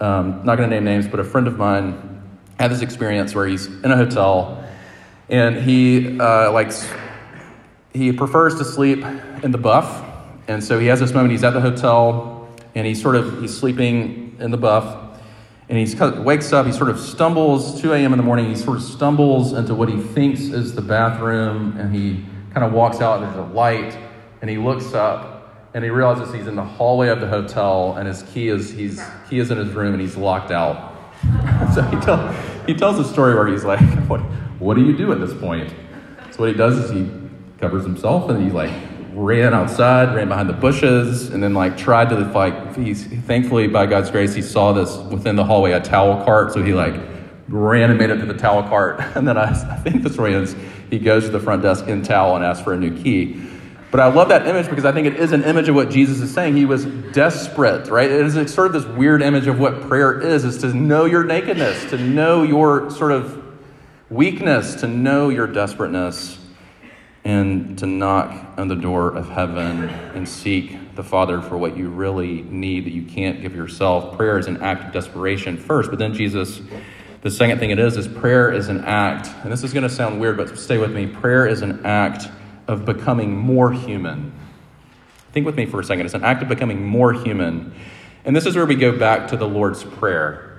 um, 0.00 0.44
not 0.44 0.56
going 0.56 0.68
to 0.68 0.74
name 0.74 0.82
names, 0.82 1.06
but 1.06 1.20
a 1.20 1.24
friend 1.24 1.46
of 1.46 1.56
mine 1.56 2.20
had 2.58 2.72
this 2.72 2.82
experience 2.82 3.32
where 3.32 3.46
he's 3.46 3.66
in 3.66 3.92
a 3.92 3.96
hotel 3.96 4.68
and 5.28 5.54
he 5.54 6.18
uh, 6.18 6.50
likes 6.50 6.84
he 7.92 8.12
prefers 8.12 8.56
to 8.56 8.64
sleep 8.64 9.04
in 9.44 9.52
the 9.52 9.58
buff 9.58 10.09
and 10.50 10.62
so 10.62 10.78
he 10.78 10.86
has 10.86 11.00
this 11.00 11.12
moment 11.12 11.30
he's 11.32 11.44
at 11.44 11.52
the 11.52 11.60
hotel 11.60 12.48
and 12.74 12.86
he's 12.86 13.00
sort 13.00 13.16
of 13.16 13.40
he's 13.40 13.56
sleeping 13.56 14.36
in 14.40 14.50
the 14.50 14.56
buff 14.56 15.18
and 15.68 15.78
he 15.78 15.96
wakes 16.22 16.52
up 16.52 16.66
he 16.66 16.72
sort 16.72 16.90
of 16.90 16.98
stumbles 16.98 17.80
2 17.80 17.92
a.m 17.92 18.12
in 18.12 18.16
the 18.16 18.22
morning 18.22 18.46
he 18.46 18.56
sort 18.56 18.76
of 18.76 18.82
stumbles 18.82 19.52
into 19.52 19.74
what 19.74 19.88
he 19.88 19.98
thinks 19.98 20.40
is 20.40 20.74
the 20.74 20.82
bathroom 20.82 21.76
and 21.78 21.94
he 21.94 22.24
kind 22.52 22.66
of 22.66 22.72
walks 22.72 23.00
out 23.00 23.20
there's 23.20 23.36
a 23.36 23.52
light 23.52 23.96
and 24.40 24.50
he 24.50 24.58
looks 24.58 24.92
up 24.92 25.40
and 25.72 25.84
he 25.84 25.90
realizes 25.90 26.34
he's 26.34 26.46
in 26.46 26.56
the 26.56 26.64
hallway 26.64 27.08
of 27.08 27.20
the 27.20 27.28
hotel 27.28 27.94
and 27.96 28.08
his 28.08 28.22
key 28.24 28.48
is 28.48 28.70
he's 28.70 29.00
key 29.28 29.38
is 29.38 29.50
in 29.50 29.58
his 29.58 29.72
room 29.72 29.92
and 29.92 30.00
he's 30.00 30.16
locked 30.16 30.50
out. 30.50 30.88
So 31.74 31.82
he, 31.82 32.00
tell, 32.00 32.32
he 32.66 32.74
tells 32.74 32.98
a 32.98 33.04
story 33.04 33.36
where 33.36 33.46
he's 33.46 33.64
like 33.64 33.80
what, 34.08 34.20
what 34.58 34.74
do 34.74 34.84
you 34.84 34.96
do 34.96 35.12
at 35.12 35.20
this 35.20 35.32
point? 35.38 35.72
So 36.32 36.40
what 36.40 36.48
he 36.48 36.54
does 36.54 36.78
is 36.78 36.90
he 36.90 37.08
covers 37.58 37.84
himself 37.84 38.28
and 38.28 38.42
he's 38.42 38.52
like 38.52 38.72
ran 39.12 39.54
outside, 39.54 40.14
ran 40.14 40.28
behind 40.28 40.48
the 40.48 40.54
bushes, 40.54 41.30
and 41.30 41.42
then 41.42 41.54
like 41.54 41.76
tried 41.76 42.08
to 42.10 42.16
like. 42.16 42.76
He's 42.76 43.04
thankfully 43.04 43.68
by 43.68 43.86
God's 43.86 44.10
grace 44.10 44.34
he 44.34 44.42
saw 44.42 44.72
this 44.72 44.96
within 44.96 45.36
the 45.36 45.44
hallway 45.44 45.72
a 45.72 45.80
towel 45.80 46.24
cart, 46.24 46.52
so 46.52 46.62
he 46.62 46.72
like 46.72 46.94
ran 47.48 47.90
and 47.90 47.98
made 47.98 48.10
it 48.10 48.18
to 48.18 48.26
the 48.26 48.34
towel 48.34 48.62
cart, 48.62 49.00
and 49.16 49.26
then 49.26 49.36
I, 49.36 49.50
I 49.50 49.76
think 49.76 50.02
the 50.02 50.10
story 50.10 50.34
is 50.34 50.54
he 50.90 50.98
goes 50.98 51.24
to 51.24 51.30
the 51.30 51.40
front 51.40 51.62
desk 51.62 51.86
in 51.86 52.02
towel 52.02 52.36
and 52.36 52.44
asks 52.44 52.62
for 52.62 52.72
a 52.72 52.78
new 52.78 52.96
key. 53.02 53.40
But 53.90 53.98
I 53.98 54.06
love 54.06 54.28
that 54.28 54.46
image 54.46 54.68
because 54.68 54.84
I 54.84 54.92
think 54.92 55.08
it 55.08 55.16
is 55.16 55.32
an 55.32 55.42
image 55.42 55.68
of 55.68 55.74
what 55.74 55.90
Jesus 55.90 56.20
is 56.20 56.32
saying. 56.32 56.56
He 56.56 56.64
was 56.64 56.84
desperate, 56.84 57.88
right? 57.88 58.08
It 58.08 58.24
is 58.24 58.54
sort 58.54 58.68
of 58.68 58.72
this 58.72 58.84
weird 58.84 59.20
image 59.20 59.48
of 59.48 59.58
what 59.58 59.80
prayer 59.82 60.20
is, 60.20 60.44
is 60.44 60.58
to 60.58 60.72
know 60.72 61.06
your 61.06 61.24
nakedness, 61.24 61.90
to 61.90 61.98
know 61.98 62.44
your 62.44 62.90
sort 62.90 63.10
of 63.10 63.44
weakness, 64.08 64.76
to 64.76 64.86
know 64.86 65.28
your 65.28 65.48
desperateness, 65.48 66.38
and 67.24 67.78
to 67.78 67.86
knock 67.86 68.58
on 68.58 68.68
the 68.68 68.74
door 68.74 69.14
of 69.14 69.28
heaven 69.28 69.88
and 69.88 70.28
seek 70.28 70.94
the 70.94 71.04
Father 71.04 71.40
for 71.42 71.58
what 71.58 71.76
you 71.76 71.88
really 71.88 72.42
need 72.42 72.86
that 72.86 72.92
you 72.92 73.02
can't 73.02 73.42
give 73.42 73.54
yourself. 73.54 74.16
Prayer 74.16 74.38
is 74.38 74.46
an 74.46 74.62
act 74.62 74.84
of 74.84 74.92
desperation 74.92 75.56
first, 75.56 75.90
but 75.90 75.98
then 75.98 76.14
Jesus, 76.14 76.60
the 77.20 77.30
second 77.30 77.58
thing 77.58 77.70
it 77.70 77.78
is, 77.78 77.96
is 77.96 78.08
prayer 78.08 78.50
is 78.50 78.68
an 78.68 78.84
act. 78.84 79.28
And 79.42 79.52
this 79.52 79.62
is 79.62 79.72
going 79.72 79.82
to 79.82 79.90
sound 79.90 80.20
weird, 80.20 80.36
but 80.36 80.58
stay 80.58 80.78
with 80.78 80.92
me. 80.92 81.06
Prayer 81.06 81.46
is 81.46 81.62
an 81.62 81.84
act 81.84 82.28
of 82.66 82.84
becoming 82.84 83.36
more 83.36 83.72
human. 83.72 84.32
Think 85.32 85.46
with 85.46 85.56
me 85.56 85.66
for 85.66 85.80
a 85.80 85.84
second. 85.84 86.06
It's 86.06 86.14
an 86.14 86.24
act 86.24 86.42
of 86.42 86.48
becoming 86.48 86.84
more 86.84 87.12
human. 87.12 87.74
And 88.24 88.34
this 88.34 88.46
is 88.46 88.56
where 88.56 88.66
we 88.66 88.74
go 88.74 88.98
back 88.98 89.28
to 89.28 89.36
the 89.36 89.46
Lord's 89.46 89.84
Prayer. 89.84 90.49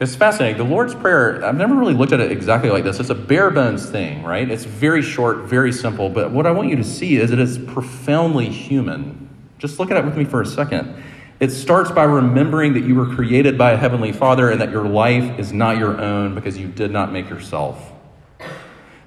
It's 0.00 0.16
fascinating. 0.16 0.58
The 0.58 0.64
Lord's 0.64 0.94
Prayer, 0.94 1.44
I've 1.44 1.56
never 1.56 1.76
really 1.76 1.94
looked 1.94 2.12
at 2.12 2.18
it 2.18 2.32
exactly 2.32 2.68
like 2.68 2.82
this. 2.82 2.98
It's 2.98 3.10
a 3.10 3.14
bare 3.14 3.50
bones 3.50 3.88
thing, 3.88 4.24
right? 4.24 4.50
It's 4.50 4.64
very 4.64 5.02
short, 5.02 5.44
very 5.44 5.72
simple. 5.72 6.08
But 6.08 6.32
what 6.32 6.46
I 6.46 6.50
want 6.50 6.68
you 6.68 6.76
to 6.76 6.84
see 6.84 7.16
is 7.16 7.30
it 7.30 7.38
is 7.38 7.58
profoundly 7.58 8.48
human. 8.48 9.28
Just 9.58 9.78
look 9.78 9.92
at 9.92 9.96
it 9.96 10.04
with 10.04 10.16
me 10.16 10.24
for 10.24 10.42
a 10.42 10.46
second. 10.46 11.00
It 11.38 11.50
starts 11.50 11.92
by 11.92 12.04
remembering 12.04 12.74
that 12.74 12.84
you 12.84 12.96
were 12.96 13.14
created 13.14 13.56
by 13.56 13.72
a 13.72 13.76
heavenly 13.76 14.12
Father 14.12 14.50
and 14.50 14.60
that 14.60 14.70
your 14.70 14.84
life 14.84 15.38
is 15.38 15.52
not 15.52 15.78
your 15.78 16.00
own 16.00 16.34
because 16.34 16.58
you 16.58 16.66
did 16.66 16.90
not 16.90 17.12
make 17.12 17.30
yourself. 17.30 17.92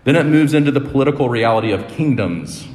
Then 0.06 0.16
it 0.16 0.26
moves 0.26 0.54
into 0.54 0.72
the 0.72 0.80
political 0.80 1.28
reality 1.28 1.74
of 1.74 1.88
kingdoms, 1.90 2.66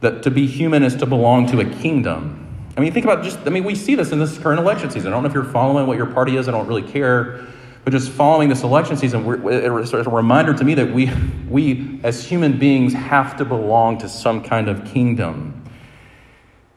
that 0.00 0.22
to 0.22 0.30
be 0.30 0.46
human 0.46 0.82
is 0.82 0.96
to 0.96 1.06
belong 1.06 1.46
to 1.48 1.60
a 1.60 1.64
kingdom. 1.66 2.51
I 2.76 2.80
mean, 2.80 2.92
think 2.92 3.04
about 3.04 3.22
just, 3.22 3.38
I 3.46 3.50
mean, 3.50 3.64
we 3.64 3.74
see 3.74 3.94
this 3.94 4.12
in 4.12 4.18
this 4.18 4.38
current 4.38 4.58
election 4.60 4.90
season. 4.90 5.12
I 5.12 5.16
don't 5.16 5.22
know 5.22 5.28
if 5.28 5.34
you're 5.34 5.44
following 5.44 5.86
what 5.86 5.96
your 5.96 6.06
party 6.06 6.36
is, 6.36 6.48
I 6.48 6.52
don't 6.52 6.66
really 6.66 6.82
care. 6.82 7.46
But 7.84 7.90
just 7.92 8.10
following 8.10 8.48
this 8.48 8.62
election 8.62 8.96
season, 8.96 9.24
it's 9.44 9.92
a 9.92 10.02
reminder 10.10 10.54
to 10.54 10.64
me 10.64 10.74
that 10.74 10.92
we, 10.92 11.10
we 11.48 12.00
as 12.04 12.24
human 12.24 12.58
beings 12.58 12.92
have 12.92 13.36
to 13.38 13.44
belong 13.44 13.98
to 13.98 14.08
some 14.08 14.42
kind 14.42 14.68
of 14.68 14.84
kingdom. 14.84 15.64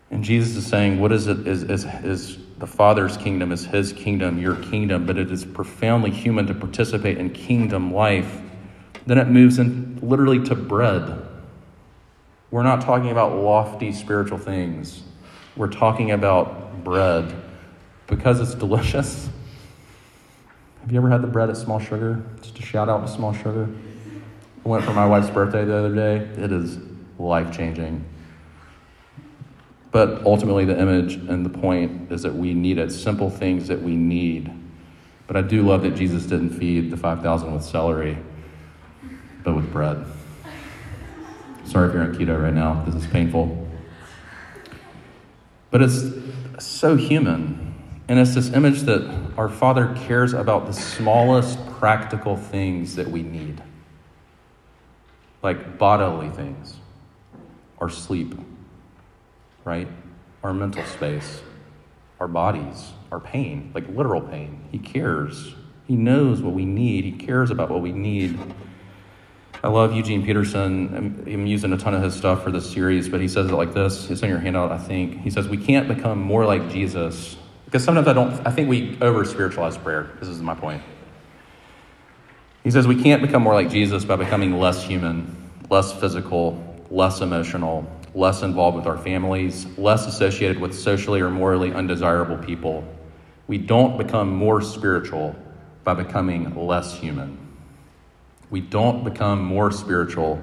And 0.09 0.23
Jesus 0.23 0.55
is 0.55 0.65
saying, 0.65 0.99
what 0.99 1.11
is 1.11 1.27
it? 1.27 1.47
Is, 1.47 1.63
is, 1.63 1.85
is 2.03 2.37
the 2.57 2.67
Father's 2.67 3.17
kingdom, 3.17 3.51
is 3.51 3.65
his 3.65 3.93
kingdom, 3.93 4.39
your 4.39 4.55
kingdom, 4.55 5.05
but 5.05 5.17
it 5.17 5.31
is 5.31 5.45
profoundly 5.45 6.09
human 6.09 6.47
to 6.47 6.53
participate 6.55 7.17
in 7.19 7.29
kingdom 7.29 7.93
life 7.93 8.41
then 9.05 9.17
it 9.17 9.27
moves 9.27 9.59
in 9.59 9.99
literally 10.01 10.43
to 10.45 10.55
bread. 10.55 11.25
We're 12.51 12.63
not 12.63 12.81
talking 12.81 13.11
about 13.11 13.35
lofty 13.35 13.91
spiritual 13.91 14.37
things. 14.37 15.03
We're 15.55 15.69
talking 15.69 16.11
about 16.11 16.83
bread 16.83 17.33
because 18.07 18.41
it's 18.41 18.55
delicious. 18.55 19.29
Have 20.81 20.91
you 20.91 20.97
ever 20.97 21.09
had 21.09 21.21
the 21.21 21.27
bread 21.27 21.49
at 21.49 21.55
Small 21.55 21.79
Sugar? 21.79 22.23
Just 22.41 22.59
a 22.59 22.61
shout 22.61 22.89
out 22.89 23.05
to 23.05 23.11
Small 23.11 23.33
Sugar. 23.33 23.69
I 24.65 24.69
went 24.69 24.83
for 24.83 24.91
my 24.91 25.05
wife's 25.05 25.29
birthday 25.29 25.63
the 25.63 25.75
other 25.75 25.95
day. 25.95 26.17
It 26.41 26.51
is 26.51 26.77
life 27.17 27.55
changing. 27.55 28.03
But 29.91 30.25
ultimately, 30.25 30.65
the 30.65 30.77
image 30.77 31.13
and 31.15 31.45
the 31.45 31.57
point 31.57 32.11
is 32.11 32.23
that 32.23 32.35
we 32.35 32.53
need 32.53 32.77
it. 32.77 32.91
Simple 32.91 33.29
things 33.29 33.69
that 33.69 33.81
we 33.81 33.95
need. 33.95 34.51
But 35.25 35.37
I 35.37 35.41
do 35.41 35.61
love 35.61 35.83
that 35.83 35.95
Jesus 35.95 36.25
didn't 36.25 36.49
feed 36.49 36.91
the 36.91 36.97
5,000 36.97 37.53
with 37.53 37.63
celery 37.63 38.17
but 39.45 39.55
with 39.55 39.71
bread. 39.71 40.05
Sorry 41.63 41.87
if 41.87 41.93
you're 41.93 42.03
on 42.03 42.13
keto 42.13 42.43
right 42.43 42.53
now, 42.53 42.83
this 42.83 42.95
is 42.95 43.07
painful. 43.07 43.64
But 45.75 45.81
it's 45.81 46.05
so 46.57 46.95
human. 46.95 47.75
And 48.07 48.17
it's 48.17 48.33
this 48.33 48.49
image 48.53 48.83
that 48.83 49.13
our 49.37 49.49
Father 49.49 49.93
cares 50.05 50.31
about 50.31 50.67
the 50.67 50.71
smallest 50.71 51.59
practical 51.71 52.37
things 52.37 52.95
that 52.95 53.09
we 53.09 53.21
need, 53.23 53.61
like 55.43 55.77
bodily 55.77 56.29
things, 56.29 56.77
our 57.79 57.89
sleep, 57.89 58.35
right? 59.65 59.89
Our 60.45 60.53
mental 60.53 60.85
space, 60.85 61.41
our 62.21 62.29
bodies, 62.29 62.93
our 63.11 63.19
pain, 63.19 63.71
like 63.75 63.85
literal 63.89 64.21
pain. 64.21 64.69
He 64.71 64.79
cares. 64.79 65.55
He 65.89 65.97
knows 65.97 66.41
what 66.41 66.53
we 66.53 66.63
need, 66.63 67.03
He 67.03 67.11
cares 67.11 67.51
about 67.51 67.69
what 67.69 67.81
we 67.81 67.91
need. 67.91 68.39
I 69.65 69.69
love 69.69 69.95
Eugene 69.95 70.23
Peterson. 70.23 71.25
I'm, 71.25 71.47
using 71.47 71.73
a 71.73 71.77
ton 71.77 71.95
of 71.95 72.03
his 72.03 72.13
stuff 72.13 72.43
for 72.43 72.51
this 72.51 72.69
series, 72.69 73.09
but 73.09 73.19
he 73.19 73.27
says 73.27 73.49
it 73.49 73.53
like 73.53 73.73
this. 73.73 74.11
It's 74.11 74.21
in 74.21 74.29
your 74.29 74.37
handout, 74.37 74.71
I 74.71 74.77
think. 74.77 75.21
He 75.21 75.31
says, 75.31 75.49
We 75.49 75.57
can't 75.57 75.87
become 75.87 76.21
more 76.21 76.45
like 76.45 76.69
Jesus. 76.69 77.35
Because 77.65 77.83
sometimes 77.83 78.07
I 78.07 78.13
don't, 78.13 78.45
I 78.45 78.51
think 78.51 78.69
we 78.69 78.95
over 79.01 79.25
spiritualize 79.25 79.75
prayer. 79.75 80.11
This 80.19 80.29
is 80.29 80.39
my 80.39 80.53
point. 80.53 80.83
He 82.63 82.69
says, 82.69 82.85
We 82.85 83.01
can't 83.01 83.23
become 83.23 83.41
more 83.41 83.55
like 83.55 83.71
Jesus 83.71 84.05
by 84.05 84.17
becoming 84.17 84.59
less 84.59 84.83
human, 84.83 85.35
less 85.67 85.91
physical, 85.91 86.85
less 86.91 87.21
emotional, 87.21 87.91
less 88.13 88.43
involved 88.43 88.77
with 88.77 88.85
our 88.85 88.99
families, 88.99 89.65
less 89.79 90.05
associated 90.05 90.59
with 90.59 90.75
socially 90.75 91.21
or 91.21 91.31
morally 91.31 91.73
undesirable 91.73 92.37
people. 92.37 92.87
We 93.47 93.57
don't 93.57 93.97
become 93.97 94.29
more 94.29 94.61
spiritual 94.61 95.35
by 95.83 95.95
becoming 95.95 96.55
less 96.55 96.95
human. 96.95 97.44
We 98.49 98.61
don't 98.61 99.03
become 99.03 99.43
more 99.43 99.71
spiritual 99.71 100.41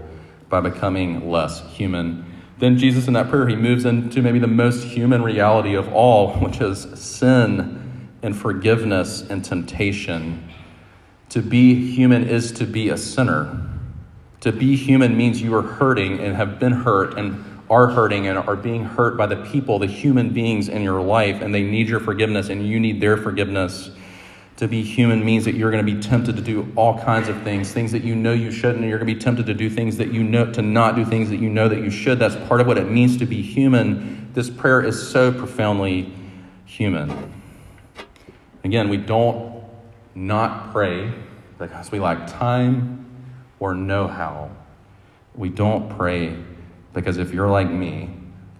by 0.49 0.61
becoming 0.61 1.30
less 1.30 1.61
human. 1.73 2.25
Then 2.59 2.78
Jesus, 2.78 3.09
in 3.09 3.14
that 3.14 3.28
prayer, 3.28 3.49
he 3.49 3.56
moves 3.56 3.85
into 3.85 4.23
maybe 4.23 4.38
the 4.38 4.47
most 4.47 4.85
human 4.85 5.23
reality 5.23 5.75
of 5.75 5.92
all, 5.92 6.35
which 6.40 6.61
is 6.61 6.82
sin 6.94 8.11
and 8.23 8.37
forgiveness 8.37 9.23
and 9.23 9.44
temptation. 9.44 10.49
To 11.30 11.42
be 11.42 11.92
human 11.92 12.28
is 12.28 12.52
to 12.52 12.66
be 12.66 12.90
a 12.90 12.97
sinner. 12.97 13.68
To 14.40 14.52
be 14.52 14.76
human 14.76 15.16
means 15.16 15.40
you 15.40 15.54
are 15.54 15.62
hurting 15.62 16.18
and 16.21 16.37
have 16.37 16.59
been 16.59 16.73
hurt 16.73 17.16
and 17.16 17.44
are 17.71 17.87
hurting 17.87 18.26
and 18.26 18.38
are 18.38 18.56
being 18.56 18.85
hurt 18.85 19.16
by 19.16 19.25
the 19.26 19.37
people, 19.37 19.78
the 19.78 19.87
human 19.87 20.30
beings 20.30 20.68
in 20.68 20.82
your 20.82 21.00
life, 21.00 21.40
and 21.40 21.54
they 21.54 21.62
need 21.62 21.88
your 21.88 22.00
forgiveness 22.00 22.50
and 22.50 22.66
you 22.66 22.78
need 22.78 23.00
their 23.00 23.16
forgiveness. 23.16 23.90
To 24.62 24.69
be 24.69 24.85
human 24.85 25.25
means 25.25 25.45
that 25.47 25.57
you're 25.57 25.73
going 25.73 25.85
to 25.85 25.92
be 25.92 26.00
tempted 26.00 26.37
to 26.37 26.40
do 26.40 26.73
all 26.76 26.97
kinds 26.97 27.28
of 27.28 27.42
things, 27.42 27.73
things 27.73 27.90
that 27.90 28.04
you 28.04 28.14
know 28.14 28.33
you 28.33 28.52
shouldn't, 28.52 28.78
and 28.78 28.88
you're 28.88 29.00
going 29.00 29.09
to 29.09 29.14
be 29.16 29.21
tempted 29.21 29.47
to 29.47 29.54
do 29.54 29.69
things 29.69 29.97
that 29.97 30.12
you 30.12 30.23
know, 30.23 30.52
to 30.52 30.62
not 30.62 30.95
do 30.95 31.04
things 31.04 31.31
that 31.31 31.38
you 31.38 31.50
know 31.50 31.69
that 31.69 31.81
you 31.81 31.90
should. 31.90 32.21
That's 32.21 32.37
part 32.47 32.61
of 32.61 32.69
what 32.69 32.78
it 32.78 32.88
means 32.88 33.16
to 33.16 33.26
be 33.26 33.42
human. 33.42 34.31
This 34.35 34.49
prayer 34.49 34.81
is 34.81 35.11
so 35.11 35.33
profoundly 35.33 36.14
human. 36.64 37.35
Again, 38.62 38.88
we 38.88 38.99
don't 38.99 39.64
not 40.14 40.71
pray 40.71 41.12
because 41.59 41.90
we 41.90 41.99
lack 41.99 42.28
time 42.28 43.04
or 43.59 43.75
know 43.75 44.07
how. 44.07 44.49
We 45.35 45.49
don't 45.49 45.90
pray 45.97 46.37
because 46.95 47.19
if 47.19 47.35
you're 47.35 47.50
like 47.50 47.69
me, 47.69 48.11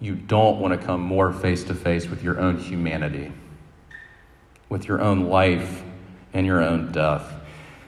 you 0.01 0.15
don't 0.15 0.59
want 0.59 0.77
to 0.77 0.85
come 0.85 0.99
more 0.99 1.31
face 1.31 1.63
to 1.63 1.73
face 1.73 2.09
with 2.09 2.25
your 2.25 2.41
own 2.41 2.57
humanity 2.57 3.31
with 4.73 4.87
your 4.87 4.99
own 4.99 5.29
life 5.29 5.82
and 6.33 6.45
your 6.45 6.61
own 6.61 6.91
death. 6.91 7.31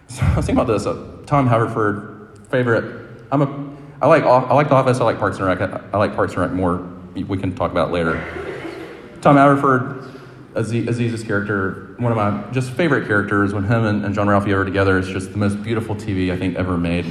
So 0.07 0.23
I 0.23 0.35
was 0.35 0.45
thinking 0.45 0.61
about 0.61 0.71
this. 0.71 0.85
Uh, 0.85 1.23
Tom 1.25 1.47
Haverford, 1.47 2.39
favorite. 2.49 3.23
I'm 3.31 3.41
a. 3.41 3.75
I 4.01 4.07
like. 4.07 4.23
I 4.23 4.53
like 4.53 4.69
The 4.69 4.75
Office. 4.75 4.99
I 4.99 5.03
like 5.03 5.17
Parks 5.17 5.37
and 5.37 5.47
Rec. 5.47 5.61
I, 5.61 5.81
I 5.93 5.97
like 5.97 6.15
Parks 6.15 6.33
and 6.33 6.41
Rec 6.41 6.51
more. 6.51 6.87
We 7.15 7.37
can 7.37 7.55
talk 7.55 7.71
about 7.71 7.91
later. 7.91 8.13
Tom 9.21 9.37
Haverford, 9.37 10.03
Aziz, 10.53 10.87
Aziz's 10.87 11.23
character, 11.23 11.95
one 11.97 12.11
of 12.11 12.17
my 12.17 12.51
just 12.51 12.71
favorite 12.71 13.07
characters. 13.07 13.53
When 13.53 13.63
him 13.63 13.85
and, 13.85 14.05
and 14.05 14.13
Jean-Ralphio 14.13 14.53
are 14.53 14.65
together, 14.65 14.99
it's 14.99 15.07
just 15.07 15.31
the 15.31 15.37
most 15.37 15.63
beautiful 15.63 15.95
TV 15.95 16.31
I 16.31 16.37
think 16.37 16.55
ever 16.55 16.77
made. 16.77 17.05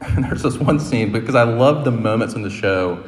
And 0.00 0.24
there's 0.24 0.42
this 0.42 0.58
one 0.58 0.80
scene 0.80 1.12
because 1.12 1.34
I 1.34 1.44
love 1.44 1.84
the 1.84 1.90
moments 1.90 2.34
in 2.34 2.42
the 2.42 2.50
show 2.50 3.02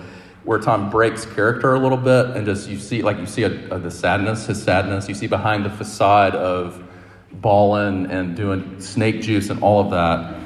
where 0.45 0.59
Tom 0.59 0.91
breaks 0.91 1.25
character 1.25 1.75
a 1.75 1.79
little 1.79 1.99
bit 1.99 2.37
and 2.37 2.45
just 2.45 2.69
you 2.69 2.79
see 2.79 3.03
like 3.03 3.19
you 3.19 3.27
see 3.27 3.45
a, 3.45 3.75
a, 3.75 3.79
the 3.79 3.91
sadness, 3.91 4.47
his 4.47 4.63
sadness. 4.63 5.09
You 5.09 5.15
see 5.15 5.29
behind 5.29 5.65
the 5.65 5.71
facade 5.71 6.35
of 6.35 6.83
balling 7.33 8.07
and 8.11 8.37
doing 8.37 8.81
snake 8.81 9.23
juice 9.23 9.51
and 9.51 9.63
all 9.63 9.81
of 9.81 9.91
that. 9.91 10.41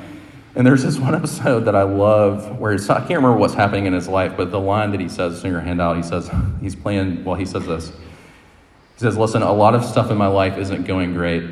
And 0.54 0.66
there's 0.66 0.82
this 0.82 0.98
one 0.98 1.14
episode 1.22 1.60
that 1.60 1.74
I 1.74 1.82
love 1.82 2.58
where 2.58 2.74
I 2.74 2.76
can't 2.78 3.10
remember 3.10 3.36
what's 3.36 3.54
happening 3.54 3.86
in 3.86 3.92
his 3.92 4.08
life, 4.08 4.36
but 4.36 4.50
the 4.50 4.60
line 4.60 4.90
that 4.90 5.00
he 5.00 5.08
says 5.08 5.42
in 5.44 5.50
your 5.50 5.60
handout, 5.60 5.96
he 5.96 6.02
says 6.02 6.30
he's 6.60 6.76
playing. 6.76 7.24
Well, 7.24 7.36
he 7.36 7.46
says 7.46 7.66
this. 7.66 7.88
He 7.88 9.00
says, 9.00 9.16
"Listen, 9.16 9.42
a 9.42 9.52
lot 9.52 9.74
of 9.74 9.84
stuff 9.84 10.10
in 10.10 10.16
my 10.16 10.26
life 10.26 10.56
isn't 10.58 10.84
going 10.84 11.12
great, 11.14 11.44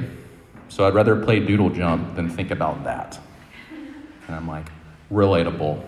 so 0.69 0.87
I'd 0.87 0.95
rather 0.95 1.17
play 1.17 1.41
doodle 1.41 1.71
jump 1.71 2.15
than 2.17 2.29
think 2.29 2.51
about 2.51 2.85
that." 2.85 3.19
And 4.27 4.37
I'm 4.37 4.49
like, 4.49 4.67
relatable. 5.13 5.83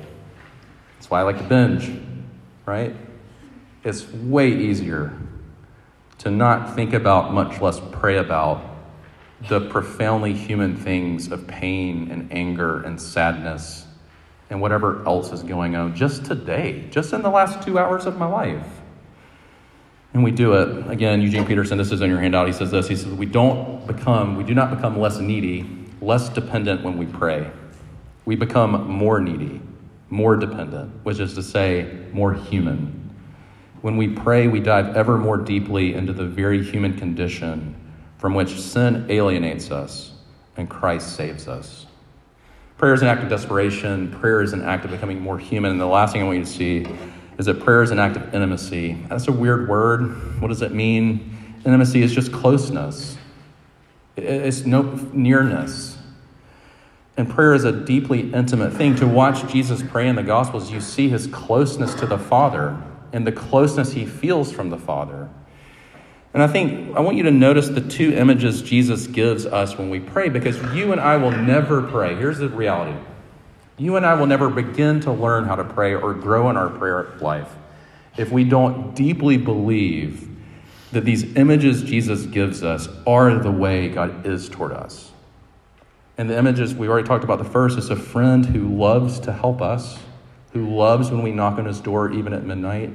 That's 0.94 1.08
why 1.08 1.20
I 1.20 1.22
like 1.22 1.38
to 1.38 1.44
binge 1.44 1.90
right? 2.66 2.94
It's 3.84 4.06
way 4.12 4.50
easier 4.50 5.16
to 6.18 6.30
not 6.30 6.74
think 6.74 6.92
about, 6.92 7.32
much 7.32 7.60
less 7.60 7.80
pray 7.92 8.18
about, 8.18 8.62
the 9.48 9.60
profoundly 9.68 10.32
human 10.32 10.76
things 10.76 11.30
of 11.30 11.46
pain 11.46 12.10
and 12.10 12.32
anger 12.32 12.82
and 12.82 13.00
sadness 13.00 13.86
and 14.48 14.60
whatever 14.60 15.06
else 15.06 15.32
is 15.32 15.42
going 15.42 15.76
on 15.76 15.94
just 15.94 16.24
today, 16.24 16.86
just 16.90 17.12
in 17.12 17.22
the 17.22 17.30
last 17.30 17.62
two 17.62 17.78
hours 17.78 18.06
of 18.06 18.16
my 18.16 18.26
life. 18.26 18.66
And 20.14 20.24
we 20.24 20.30
do 20.30 20.54
it. 20.54 20.90
Again, 20.90 21.20
Eugene 21.20 21.44
Peterson, 21.44 21.76
this 21.76 21.92
is 21.92 22.00
in 22.00 22.08
your 22.08 22.20
handout. 22.20 22.46
He 22.46 22.52
says 22.52 22.70
this. 22.70 22.88
He 22.88 22.96
says, 22.96 23.12
We 23.12 23.26
don't 23.26 23.86
become, 23.86 24.36
we 24.36 24.44
do 24.44 24.54
not 24.54 24.70
become 24.74 24.98
less 24.98 25.18
needy, 25.18 25.68
less 26.00 26.28
dependent 26.28 26.82
when 26.82 26.96
we 26.96 27.06
pray. 27.06 27.50
We 28.24 28.34
become 28.34 28.90
more 28.90 29.20
needy, 29.20 29.60
more 30.08 30.36
dependent, 30.36 30.92
which 31.04 31.18
is 31.20 31.34
to 31.34 31.42
say, 31.42 32.04
more 32.12 32.34
human. 32.34 33.14
When 33.82 33.96
we 33.96 34.08
pray, 34.08 34.48
we 34.48 34.60
dive 34.60 34.96
ever 34.96 35.18
more 35.18 35.36
deeply 35.36 35.94
into 35.94 36.12
the 36.12 36.24
very 36.24 36.64
human 36.64 36.96
condition 36.96 37.74
from 38.18 38.34
which 38.34 38.60
sin 38.60 39.06
alienates 39.08 39.70
us 39.70 40.12
and 40.56 40.68
Christ 40.68 41.16
saves 41.16 41.48
us. 41.48 41.86
Prayer 42.78 42.94
is 42.94 43.02
an 43.02 43.08
act 43.08 43.22
of 43.22 43.28
desperation. 43.28 44.10
Prayer 44.10 44.42
is 44.42 44.52
an 44.52 44.62
act 44.62 44.84
of 44.84 44.90
becoming 44.90 45.20
more 45.20 45.38
human. 45.38 45.70
And 45.70 45.80
the 45.80 45.86
last 45.86 46.12
thing 46.12 46.22
I 46.22 46.24
want 46.24 46.38
you 46.38 46.44
to 46.44 46.50
see 46.50 46.86
is 47.38 47.46
that 47.46 47.60
prayer 47.60 47.82
is 47.82 47.90
an 47.90 47.98
act 47.98 48.16
of 48.16 48.34
intimacy. 48.34 48.94
That's 49.08 49.28
a 49.28 49.32
weird 49.32 49.68
word. 49.68 50.40
What 50.40 50.48
does 50.48 50.62
it 50.62 50.72
mean? 50.72 51.36
Intimacy 51.64 52.02
is 52.02 52.14
just 52.14 52.32
closeness, 52.32 53.16
it's 54.16 54.64
no 54.64 54.82
nearness. 55.12 55.95
And 57.16 57.28
prayer 57.30 57.54
is 57.54 57.64
a 57.64 57.72
deeply 57.72 58.32
intimate 58.32 58.74
thing. 58.74 58.94
To 58.96 59.06
watch 59.06 59.50
Jesus 59.50 59.82
pray 59.82 60.08
in 60.08 60.16
the 60.16 60.22
Gospels, 60.22 60.70
you 60.70 60.80
see 60.80 61.08
his 61.08 61.26
closeness 61.26 61.94
to 61.94 62.06
the 62.06 62.18
Father 62.18 62.82
and 63.12 63.26
the 63.26 63.32
closeness 63.32 63.92
he 63.92 64.04
feels 64.04 64.52
from 64.52 64.70
the 64.70 64.76
Father. 64.76 65.28
And 66.34 66.42
I 66.42 66.48
think 66.48 66.94
I 66.94 67.00
want 67.00 67.16
you 67.16 67.22
to 67.22 67.30
notice 67.30 67.68
the 67.68 67.80
two 67.80 68.12
images 68.12 68.60
Jesus 68.60 69.06
gives 69.06 69.46
us 69.46 69.78
when 69.78 69.88
we 69.88 70.00
pray 70.00 70.28
because 70.28 70.60
you 70.74 70.92
and 70.92 71.00
I 71.00 71.16
will 71.16 71.30
never 71.30 71.82
pray. 71.82 72.14
Here's 72.14 72.38
the 72.38 72.50
reality 72.50 72.98
you 73.78 73.96
and 73.96 74.04
I 74.04 74.14
will 74.14 74.26
never 74.26 74.48
begin 74.48 75.00
to 75.00 75.12
learn 75.12 75.44
how 75.44 75.56
to 75.56 75.64
pray 75.64 75.94
or 75.94 76.14
grow 76.14 76.50
in 76.50 76.56
our 76.56 76.70
prayer 76.70 77.14
life 77.20 77.54
if 78.16 78.30
we 78.30 78.44
don't 78.44 78.94
deeply 78.94 79.36
believe 79.36 80.28
that 80.92 81.04
these 81.04 81.36
images 81.36 81.82
Jesus 81.82 82.26
gives 82.26 82.62
us 82.62 82.88
are 83.06 83.34
the 83.38 83.50
way 83.50 83.88
God 83.88 84.26
is 84.26 84.48
toward 84.48 84.72
us. 84.72 85.12
And 86.18 86.30
the 86.30 86.38
images, 86.38 86.74
we 86.74 86.88
already 86.88 87.06
talked 87.06 87.24
about 87.24 87.38
the 87.38 87.44
first, 87.44 87.78
is 87.78 87.90
a 87.90 87.96
friend 87.96 88.46
who 88.46 88.68
loves 88.68 89.20
to 89.20 89.32
help 89.32 89.60
us, 89.60 89.98
who 90.52 90.74
loves 90.74 91.10
when 91.10 91.22
we 91.22 91.32
knock 91.32 91.58
on 91.58 91.66
his 91.66 91.80
door 91.80 92.10
even 92.10 92.32
at 92.32 92.44
midnight 92.44 92.90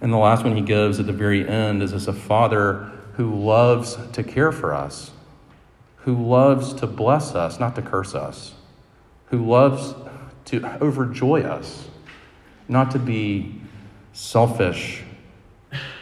and 0.00 0.12
the 0.12 0.18
last 0.18 0.44
one 0.44 0.54
he 0.54 0.62
gives 0.62 1.00
at 1.00 1.06
the 1.06 1.12
very 1.12 1.48
end 1.48 1.82
is 1.82 1.92
as 1.92 2.06
a 2.06 2.12
father 2.12 2.90
who 3.14 3.34
loves 3.34 3.96
to 4.12 4.22
care 4.22 4.52
for 4.52 4.74
us, 4.74 5.10
who 5.96 6.14
loves 6.14 6.74
to 6.74 6.86
bless 6.86 7.34
us, 7.34 7.58
not 7.58 7.74
to 7.76 7.82
curse 7.82 8.14
us, 8.14 8.54
who 9.26 9.44
loves 9.44 9.94
to 10.46 10.60
overjoy 10.60 11.44
us, 11.44 11.88
not 12.68 12.90
to 12.90 12.98
be 12.98 13.60
selfish 14.12 15.02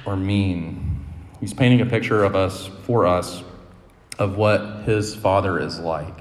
or 0.05 0.17
mean. 0.17 1.05
He's 1.41 1.55
painting 1.55 1.81
a 1.81 1.87
picture 1.87 2.25
of 2.25 2.35
us, 2.35 2.67
for 2.83 3.07
us, 3.07 3.45
of 4.19 4.37
what 4.37 4.85
his 4.85 5.15
father 5.15 5.59
is 5.59 5.79
like. 5.79 6.21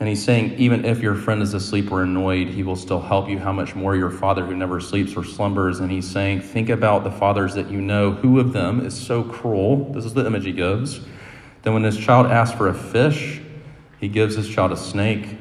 And 0.00 0.08
he's 0.08 0.24
saying, 0.24 0.54
even 0.54 0.84
if 0.84 1.00
your 1.00 1.14
friend 1.14 1.40
is 1.42 1.54
asleep 1.54 1.92
or 1.92 2.02
annoyed, 2.02 2.48
he 2.48 2.64
will 2.64 2.74
still 2.74 3.00
help 3.00 3.28
you. 3.28 3.38
How 3.38 3.52
much 3.52 3.76
more 3.76 3.94
your 3.94 4.10
father 4.10 4.44
who 4.44 4.56
never 4.56 4.80
sleeps 4.80 5.14
or 5.14 5.22
slumbers? 5.22 5.78
And 5.78 5.92
he's 5.92 6.10
saying, 6.10 6.40
think 6.40 6.70
about 6.70 7.04
the 7.04 7.10
fathers 7.12 7.54
that 7.54 7.70
you 7.70 7.80
know. 7.80 8.10
Who 8.10 8.40
of 8.40 8.52
them 8.52 8.84
is 8.84 9.00
so 9.00 9.22
cruel? 9.22 9.92
This 9.92 10.04
is 10.04 10.12
the 10.12 10.26
image 10.26 10.44
he 10.44 10.50
gives. 10.50 11.00
Then 11.62 11.72
when 11.74 11.84
his 11.84 11.96
child 11.96 12.26
asks 12.26 12.56
for 12.56 12.66
a 12.66 12.74
fish, 12.74 13.40
he 14.00 14.08
gives 14.08 14.34
his 14.34 14.48
child 14.48 14.72
a 14.72 14.76
snake. 14.76 15.36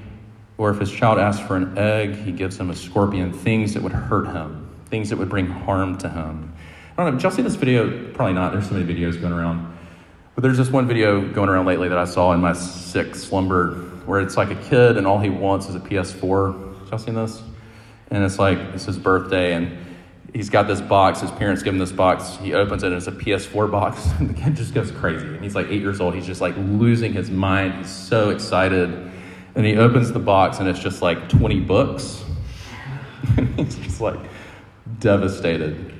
Or 0.60 0.70
if 0.70 0.78
his 0.78 0.92
child 0.92 1.18
asks 1.18 1.44
for 1.44 1.56
an 1.56 1.76
egg, 1.76 2.14
he 2.18 2.32
gives 2.32 2.56
him 2.56 2.70
a 2.70 2.76
scorpion. 2.76 3.34
Things 3.34 3.74
that 3.74 3.82
would 3.82 3.94
hurt 3.94 4.28
him, 4.28 4.70
things 4.92 5.10
that 5.10 5.18
would 5.18 5.30
bring 5.30 5.48
harm 5.48 5.98
to 5.98 6.08
him. 6.08 6.54
I 6.96 7.04
don't 7.04 7.06
know, 7.08 7.18
did 7.18 7.24
y'all 7.24 7.32
see 7.32 7.42
this 7.42 7.56
video? 7.56 8.12
Probably 8.14 8.34
not. 8.34 8.52
There's 8.52 8.68
so 8.68 8.76
many 8.76 8.86
videos 8.86 9.20
going 9.20 9.34
around. 9.34 9.76
But 10.36 10.44
there's 10.44 10.58
this 10.58 10.70
one 10.70 10.88
video 10.88 11.28
going 11.34 11.50
around 11.50 11.65
lately 11.65 11.89
that 11.89 11.98
I 11.98 12.06
saw 12.06 12.32
in 12.32 12.39
my 12.39 12.54
sick 12.54 13.15
slumber 13.15 13.76
where 14.06 14.22
it's 14.22 14.38
like 14.38 14.50
a 14.50 14.56
kid 14.56 14.96
and 14.96 15.06
all 15.06 15.20
he 15.20 15.30
wants 15.30 15.67
is 15.67 15.76
a 15.76 15.80
PS4. 15.80 16.89
Y'all 16.89 16.98
seen 16.98 17.15
this? 17.15 17.41
And 18.10 18.24
it's 18.24 18.39
like, 18.39 18.58
it's 18.74 18.86
his 18.86 18.98
birthday 18.98 19.54
and 19.54 19.78
he's 20.34 20.50
got 20.50 20.67
this 20.67 20.80
box. 20.80 21.20
His 21.20 21.32
parents 21.32 21.63
give 21.63 21.74
him 21.74 21.80
this 21.80 21.91
box. 21.91 22.38
He 22.38 22.54
opens 22.54 22.84
it 22.84 22.88
and 22.88 22.96
it's 22.96 23.08
a 23.08 23.12
PS4 23.12 23.70
box. 23.70 24.08
And 24.20 24.30
the 24.30 24.34
kid 24.34 24.56
just 24.56 24.74
goes 24.74 24.89
crazy. 24.91 25.28
And 25.28 25.44
he's 25.44 25.56
like 25.56 25.67
eight 25.67 25.82
years 25.82 26.00
old. 26.00 26.15
He's 26.15 26.26
just 26.26 26.39
like 26.39 26.56
losing 26.58 27.12
his 27.12 27.30
mind. 27.30 27.76
He's 27.76 27.89
so 27.89 28.30
excited. 28.30 29.12
And 29.56 29.65
he 29.65 29.76
opens 29.76 30.13
the 30.13 30.20
box 30.20 30.60
and 30.60 30.70
it's 30.70 30.80
just 30.80 31.02
like 31.02 31.28
20 31.28 31.60
books. 31.60 32.24
and 33.36 33.54
he's 33.60 33.76
just 33.76 34.00
like 34.00 34.20
devastated, 35.00 35.94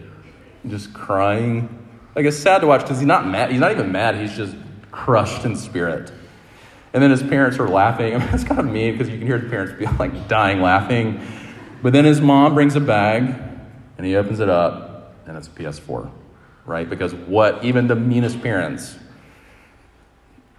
just 0.68 0.94
crying. 0.94 1.81
Like 2.16 2.26
it's 2.26 2.38
sad 2.38 2.60
to 2.60 2.68
watch 2.68 2.82
because 2.82 3.00
he's 3.00 3.08
not 3.08 3.28
mad. 3.28 3.52
He's 3.52 3.60
not 3.60 3.72
even 3.72 3.92
mad. 3.92 4.16
He's 4.16 4.36
just 4.36 4.56
crushed 4.92 5.46
in 5.46 5.56
spirit. 5.56 6.12
And 6.94 7.02
then 7.02 7.12
his 7.12 7.24
parents 7.24 7.58
are 7.60 7.70
laughing. 7.70 8.16
I 8.16 8.18
mean, 8.26 8.30
it's 8.34 8.44
kind 8.44 8.60
of 8.60 8.66
mean 8.68 8.98
because 8.98 9.10
you 9.10 9.18
can 9.18 9.28
hear 9.28 9.40
the 9.40 9.50
parents 9.50 9.74
be 9.74 9.86
like 10.00 10.28
dying 10.28 10.62
laughing. 10.62 11.26
But 11.82 11.94
then 11.94 12.06
his 12.06 12.22
mom 12.22 12.54
brings 12.54 12.76
a 12.76 12.80
bag 12.80 13.34
and 13.98 14.06
he 14.06 14.16
opens 14.16 14.40
it 14.40 14.50
up 14.50 15.16
and 15.26 15.38
it's 15.38 15.48
a 15.48 15.52
PS4, 15.52 16.12
right? 16.66 16.90
Because 16.90 17.14
what 17.16 17.64
even 17.64 17.88
the 17.88 17.96
meanest 17.96 18.42
parents, 18.42 18.98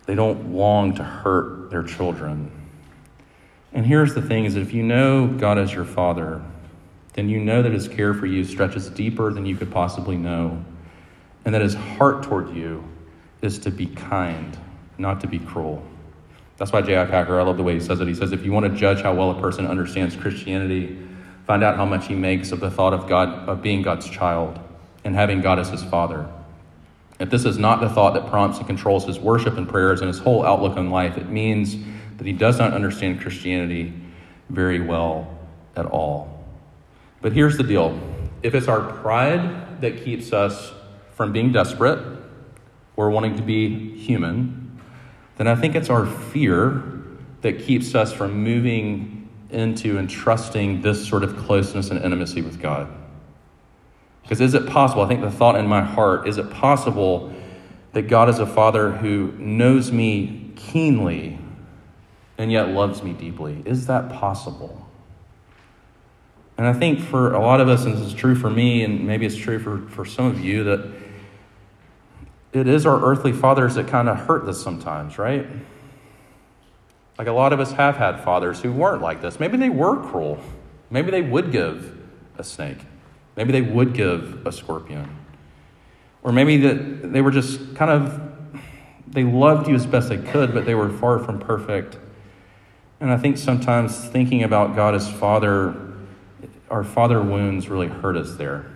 they 0.07 0.15
don't 0.15 0.53
long 0.53 0.95
to 0.97 1.05
hurt 1.05 1.71
their 1.71 1.83
children. 1.83 2.51
And 3.73 3.87
here's 3.87 4.15
the 4.15 4.23
thing 4.23 4.45
is 4.45 4.57
if 4.57 4.73
you 4.73 4.83
know 4.83 5.27
God 5.27 5.59
as 5.59 5.73
your 5.73 5.85
father, 5.85 6.43
then 7.15 7.29
you 7.29 7.41
know 7.41 7.63
that 7.63 7.73
his 7.73 7.89
care 7.89 8.15
for 8.15 8.27
you 8.27 8.45
stretches 8.45 8.89
deeper 8.89 9.33
than 9.33 9.47
you 9.47 9.57
could 9.57 9.71
possibly 9.71 10.17
know, 10.17 10.65
and 11.45 11.55
that 11.55 11.63
his 11.63 11.75
heart 11.75 12.23
toward 12.23 12.55
you 12.55 12.85
is 13.41 13.59
to 13.61 13.71
be 13.71 13.87
kind, 13.87 14.57
not 14.99 15.21
to 15.21 15.27
be 15.27 15.39
cruel. 15.39 15.85
That's 16.57 16.73
why 16.73 16.83
J.I. 16.83 17.07
Packer, 17.07 17.41
I 17.41 17.43
love 17.43 17.57
the 17.57 17.63
way 17.63 17.75
he 17.75 17.81
says 17.81 18.01
it. 18.01 18.07
He 18.07 18.15
says, 18.15 18.33
if 18.33 18.45
you 18.45 18.53
want 18.53 18.67
to 18.67 18.79
judge 18.79 19.03
how 19.03 19.15
well 19.15 19.31
a 19.31 19.41
person 19.41 19.67
understands 19.67 20.15
Christianity, 20.15 20.99
find 21.47 21.65
out 21.65 21.77
how 21.77 21.85
much 21.85 22.07
he 22.07 22.15
makes 22.15 22.53
of 22.53 22.61
the 22.61 22.71
thought 22.71 22.93
of 22.93 23.09
God, 23.09 23.49
of 23.49 23.63
being 23.63 23.83
God's 23.83 24.09
child 24.09 24.61
and 25.05 25.15
having 25.15 25.41
God 25.41 25.59
as 25.59 25.71
his 25.71 25.83
father. 25.83 26.29
If 27.19 27.31
this 27.31 27.45
is 27.45 27.59
not 27.59 27.81
the 27.81 27.89
thought 27.89 28.15
that 28.15 28.29
prompts 28.29 28.59
and 28.59 28.67
controls 28.67 29.05
his 29.05 29.19
worship 29.19 29.57
and 29.57 29.69
prayers 29.69 30.01
and 30.01 30.09
his 30.09 30.19
whole 30.19 30.45
outlook 30.45 30.77
on 30.77 30.91
life, 30.91 31.17
it 31.17 31.29
means 31.29 31.77
that 32.19 32.27
he 32.27 32.33
does 32.33 32.59
not 32.59 32.73
understand 32.73 33.21
Christianity 33.21 33.93
very 34.49 34.81
well 34.81 35.39
at 35.75 35.87
all. 35.87 36.45
But 37.21 37.33
here's 37.33 37.57
the 37.57 37.63
deal 37.63 37.99
if 38.43 38.55
it's 38.55 38.69
our 38.69 38.93
pride 39.01 39.81
that 39.81 40.05
keeps 40.05 40.33
us 40.33 40.73
from 41.23 41.33
being 41.33 41.53
desperate 41.53 42.05
or 42.97 43.09
wanting 43.09 43.37
to 43.37 43.43
be 43.43 43.97
human, 43.97 44.77
then 45.37 45.47
I 45.47 45.55
think 45.55 45.77
it's 45.77 45.89
our 45.89 46.05
fear 46.05 46.83
that 47.43 47.61
keeps 47.61 47.95
us 47.95 48.13
from 48.13 48.43
moving 48.43 49.29
into 49.51 49.99
and 49.99 50.11
trusting 50.11 50.83
this 50.83 51.07
sort 51.07 51.23
of 51.23 51.37
closeness 51.37 51.91
and 51.91 52.05
intimacy 52.05 52.43
with 52.43 52.61
God. 52.61 52.89
Because 54.23 54.41
is 54.41 54.55
it 54.55 54.67
possible? 54.67 55.05
I 55.05 55.07
think 55.07 55.21
the 55.21 55.31
thought 55.31 55.55
in 55.55 55.69
my 55.69 55.81
heart 55.81 56.27
is 56.27 56.39
it 56.39 56.51
possible 56.51 57.33
that 57.93 58.09
God 58.09 58.29
is 58.29 58.41
a 58.41 58.47
father 58.47 58.91
who 58.91 59.31
knows 59.39 59.93
me 59.93 60.51
keenly 60.57 61.39
and 62.37 62.51
yet 62.51 62.71
loves 62.71 63.05
me 63.05 63.13
deeply? 63.13 63.63
Is 63.65 63.87
that 63.87 64.11
possible? 64.11 64.89
And 66.59 66.67
I 66.67 66.73
think 66.73 66.99
for 66.99 67.33
a 67.33 67.41
lot 67.41 67.61
of 67.61 67.69
us, 67.69 67.85
and 67.85 67.95
this 67.95 68.01
is 68.01 68.13
true 68.13 68.35
for 68.35 68.51
me, 68.51 68.83
and 68.83 69.07
maybe 69.07 69.25
it's 69.25 69.37
true 69.37 69.61
for, 69.61 69.79
for 69.89 70.05
some 70.05 70.27
of 70.27 70.41
you, 70.41 70.65
that 70.65 71.02
it 72.53 72.69
is 72.69 72.87
our 72.87 73.03
earthly 73.05 73.33
fathers 73.33 73.75
that 73.77 73.89
kind 73.89 74.09
of 74.09 74.19
hurt 74.19 74.49
us 74.49 74.63
sometimes, 74.63 75.19
right? 75.19 75.47
Like 77.19 77.29
a 77.29 77.33
lot 77.33 77.53
of 77.53 77.61
us 77.61 77.73
have 77.73 77.97
had 77.97 78.21
fathers 78.21 78.61
who 78.61 78.73
weren't 78.73 79.03
like 79.03 79.23
this. 79.23 79.41
Maybe 79.41 79.57
they 79.57 79.71
were 79.71 79.97
cruel. 79.97 80.39
Maybe 80.91 81.11
they 81.11 81.23
would 81.23 81.53
give 81.53 81.99
a 82.37 82.45
snake. 82.45 82.79
Maybe 83.37 83.53
they 83.53 83.63
would 83.63 83.95
give 83.95 84.47
a 84.47 84.53
scorpion. 84.53 85.17
Or 86.23 86.33
maybe 86.33 86.59
that 86.59 87.13
they 87.13 87.21
were 87.21 87.31
just 87.31 87.75
kind 87.75 87.91
of 87.91 88.33
they 89.07 89.25
loved 89.25 89.69
you 89.69 89.75
as 89.75 89.87
best 89.87 90.09
they 90.09 90.19
could, 90.19 90.55
but 90.55 90.65
they 90.65 90.75
were 90.75 90.89
far 90.89 91.19
from 91.19 91.39
perfect. 91.39 91.99
And 93.01 93.11
I 93.11 93.19
think 93.19 93.37
sometimes 93.37 94.09
thinking 94.09 94.43
about 94.43 94.75
God 94.75 94.95
as 94.95 95.11
Father, 95.11 95.75
our 96.71 96.85
father 96.85 97.21
wounds 97.21 97.69
really 97.69 97.89
hurt 97.89 98.17
us 98.17 98.37
there. 98.37 98.71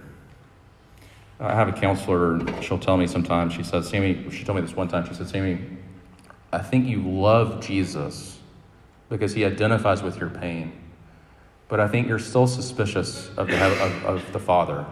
I 1.38 1.55
have 1.55 1.68
a 1.68 1.72
counselor, 1.72 2.35
and 2.35 2.64
she'll 2.64 2.79
tell 2.79 2.96
me 2.96 3.07
sometimes, 3.07 3.53
she 3.53 3.62
says, 3.62 3.88
Sammy, 3.88 4.31
she 4.31 4.44
told 4.44 4.57
me 4.57 4.62
this 4.62 4.75
one 4.75 4.88
time, 4.88 5.07
she 5.07 5.14
said, 5.14 5.29
Sammy, 5.29 5.59
I 6.53 6.59
think 6.59 6.87
you 6.87 7.03
love 7.03 7.64
Jesus 7.64 8.38
because 9.11 9.35
he 9.35 9.44
identifies 9.44 10.03
with 10.03 10.18
your 10.18 10.31
pain, 10.31 10.72
but 11.68 11.79
I 11.79 11.88
think 11.88 12.09
you're 12.09 12.18
still 12.18 12.46
suspicious 12.46 13.29
of 13.37 13.49
the, 13.49 13.64
of, 13.64 14.05
of 14.05 14.33
the 14.33 14.38
Father. 14.38 14.87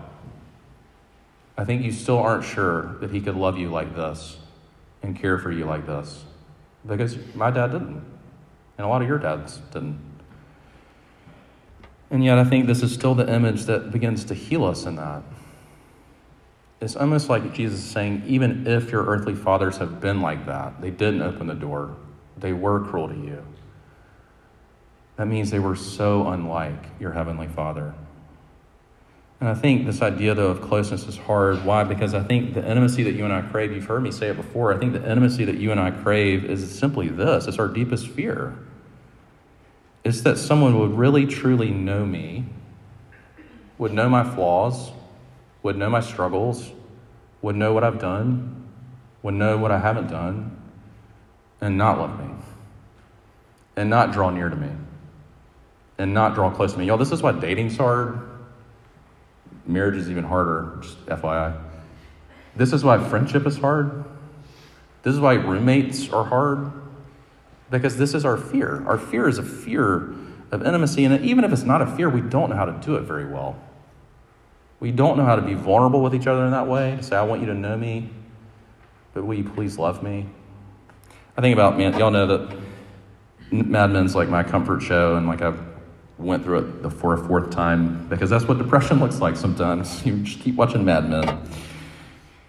I 1.57 1.65
think 1.65 1.83
you 1.83 1.93
still 1.93 2.19
aren't 2.19 2.45
sure 2.45 2.97
that 2.99 3.11
he 3.11 3.21
could 3.21 3.37
love 3.37 3.57
you 3.57 3.71
like 3.71 3.95
this 3.95 4.37
and 5.03 5.19
care 5.19 5.39
for 5.39 5.51
you 5.51 5.65
like 5.65 5.87
this 5.87 6.25
because 6.87 7.17
my 7.35 7.51
dad 7.51 7.73
didn't, 7.73 8.05
and 8.77 8.85
a 8.85 8.89
lot 8.89 9.01
of 9.01 9.09
your 9.09 9.19
dads 9.19 9.59
didn't. 9.73 9.99
And 12.11 12.23
yet, 12.23 12.39
I 12.39 12.45
think 12.45 12.67
this 12.67 12.83
is 12.83 12.93
still 12.93 13.15
the 13.15 13.33
image 13.33 13.65
that 13.65 13.91
begins 13.91 14.25
to 14.27 14.35
heal 14.35 14.65
us 14.65 14.85
in 14.85 14.97
that. 14.97 15.23
It's 16.85 16.97
almost 16.97 17.31
like 17.31 17.55
Jesus 17.55 17.79
is 17.79 17.91
saying, 17.91 18.25
even 18.27 18.67
if 18.67 18.93
your 18.93 19.07
earthly 19.07 19.35
fathers 19.35 19.79
have 19.79 20.03
been 20.03 20.21
like 20.21 20.45
that, 20.45 20.83
they 20.83 20.91
didn't 20.91 21.23
open 21.23 21.47
the 21.47 21.55
door, 21.55 21.97
they 22.37 22.53
were 22.53 22.79
cruel 22.81 23.09
to 23.09 23.15
you. 23.15 23.43
That 25.17 25.27
means 25.27 25.51
they 25.51 25.61
were 25.61 25.77
so 25.77 26.29
unlike 26.29 26.85
your 27.01 27.13
heavenly 27.13 27.49
Father. 27.49 27.95
And 29.41 29.49
I 29.49 29.55
think 29.55 29.87
this 29.87 30.03
idea, 30.03 30.35
though, 30.35 30.49
of 30.49 30.61
closeness 30.61 31.07
is 31.07 31.17
hard. 31.17 31.65
Why? 31.65 31.85
Because 31.85 32.13
I 32.13 32.23
think 32.23 32.53
the 32.53 32.61
intimacy 32.61 33.03
that 33.05 33.13
you 33.13 33.25
and 33.25 33.33
I 33.33 33.41
crave, 33.41 33.73
you've 33.73 33.87
heard 33.87 34.03
me 34.03 34.11
say 34.11 34.29
it 34.29 34.37
before, 34.37 34.75
I 34.75 34.79
think 34.79 34.93
the 34.93 35.11
intimacy 35.11 35.47
that 35.47 35.57
you 35.57 35.71
and 35.71 35.81
I 35.81 35.91
crave 35.91 36.45
is 36.45 36.71
simply 36.79 37.09
this 37.09 37.47
it's 37.47 37.59
our 37.59 37.69
deepest 37.69 38.09
fear. 38.09 38.59
It's 40.05 40.21
that 40.21 40.37
someone 40.37 40.79
would 40.81 40.99
really, 40.99 41.25
truly 41.25 41.71
know 41.71 42.05
me, 42.05 42.45
would 43.79 43.93
know 43.93 44.11
my 44.11 44.23
flaws, 44.23 44.91
would 45.65 45.77
know 45.79 45.89
my 45.89 46.01
struggles, 46.01 46.71
would 47.43 47.57
know 47.57 47.73
what 47.73 47.83
I've 47.83 47.99
done, 47.99 48.69
would 49.23 49.35
know 49.35 49.57
what 49.57 49.73
I 49.73 49.79
haven't 49.79 50.09
done, 50.09 50.57
and 51.61 51.79
not 51.79 51.99
love 51.99 52.19
me, 52.21 52.27
and 53.75 53.89
not 53.89 54.13
draw 54.13 54.29
near 54.29 54.51
to 54.51 54.57
me, 54.57 54.71
and 55.99 56.13
not 56.13 56.35
draw 56.35 56.51
close 56.51 56.75
to 56.75 56.79
me. 56.79 56.87
Y'all, 56.87 56.99
this 56.99 57.11
is 57.11 57.23
why 57.23 57.33
dating's 57.33 57.79
hard. 57.79 58.21
Marriage 59.67 59.97
is 59.97 60.11
even 60.11 60.25
harder, 60.25 60.79
just 60.83 61.05
FYI. 61.07 61.59
This 62.55 62.75
is 62.75 62.85
why 62.85 63.03
friendship 63.03 63.47
is 63.47 63.57
hard. 63.57 64.05
This 65.03 65.15
is 65.15 65.21
why 65.21 65.35
roommates 65.35 66.11
are 66.11 66.25
hard. 66.25 66.71
Because 67.71 67.97
this 67.97 68.13
is 68.13 68.27
our 68.27 68.37
fear. 68.37 68.85
Our 68.87 68.99
fear 68.99 69.27
is 69.29 69.39
a 69.39 69.43
fear 69.43 70.15
of 70.51 70.65
intimacy. 70.65 71.07
And 71.07 71.25
even 71.25 71.43
if 71.43 71.53
it's 71.53 71.63
not 71.63 71.81
a 71.81 71.87
fear, 71.87 72.11
we 72.11 72.21
don't 72.21 72.51
know 72.51 72.57
how 72.57 72.67
to 72.67 72.79
do 72.85 72.97
it 72.97 73.03
very 73.03 73.25
well. 73.25 73.59
We 74.85 74.93
don't 74.93 75.17
know 75.17 75.25
how 75.25 75.35
to 75.35 75.41
be 75.41 75.55
vulnerable 75.55 76.03
with 76.03 76.15
each 76.15 76.27
other 76.27 76.45
in 76.45 76.51
that 76.51 76.67
way, 76.67 76.95
to 76.97 77.03
say, 77.03 77.17
I 77.17 77.23
want 77.23 77.41
you 77.41 77.47
to 77.47 77.55
know 77.55 77.75
me, 77.75 78.11
but 79.15 79.25
will 79.25 79.33
you 79.33 79.43
please 79.43 79.79
love 79.79 80.03
me? 80.03 80.27
I 81.39 81.41
think 81.41 81.55
about, 81.55 81.79
man, 81.79 81.99
y'all 81.99 82.11
know 82.11 82.27
that 82.27 82.59
Mad 83.51 83.93
Men's 83.93 84.15
like 84.15 84.29
my 84.29 84.43
comfort 84.43 84.83
show, 84.83 85.17
and 85.17 85.27
like 85.27 85.41
I 85.41 85.55
went 86.19 86.45
through 86.45 86.59
it 86.59 86.83
the, 86.83 86.91
for 86.91 87.17
fourth 87.17 87.49
time 87.49 88.07
because 88.11 88.29
that's 88.29 88.45
what 88.45 88.59
depression 88.59 89.01
looks 89.01 89.23
like 89.23 89.37
sometimes. 89.37 90.05
You 90.07 90.19
just 90.19 90.41
keep 90.41 90.55
watching 90.55 90.85
Mad 90.85 91.09
Men. 91.09 91.41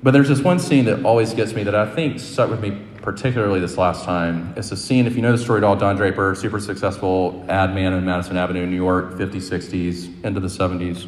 But 0.04 0.12
there's 0.12 0.28
this 0.28 0.42
one 0.42 0.60
scene 0.60 0.84
that 0.86 1.06
always 1.06 1.34
gets 1.34 1.54
me 1.54 1.64
that 1.64 1.74
I 1.74 1.90
think 1.90 2.20
stuck 2.20 2.50
with 2.50 2.60
me 2.60 2.86
particularly 3.02 3.62
this 3.62 3.78
last 3.78 4.04
time. 4.04 4.54
It's 4.58 4.74
a 4.74 4.76
scene, 4.76 5.08
if 5.08 5.16
you 5.16 5.22
know 5.22 5.32
the 5.32 5.38
story 5.38 5.60
at 5.60 5.64
all, 5.64 5.78
Don 5.78 5.96
Draper, 5.96 6.36
super 6.36 6.60
successful 6.60 7.46
ad 7.48 7.74
man 7.74 7.94
in 7.94 8.04
Madison 8.04 8.36
Avenue, 8.36 8.66
New 8.66 8.76
York, 8.76 9.14
50s, 9.14 9.50
60s, 9.50 10.26
into 10.26 10.42
the 10.42 10.50
70s. 10.50 11.08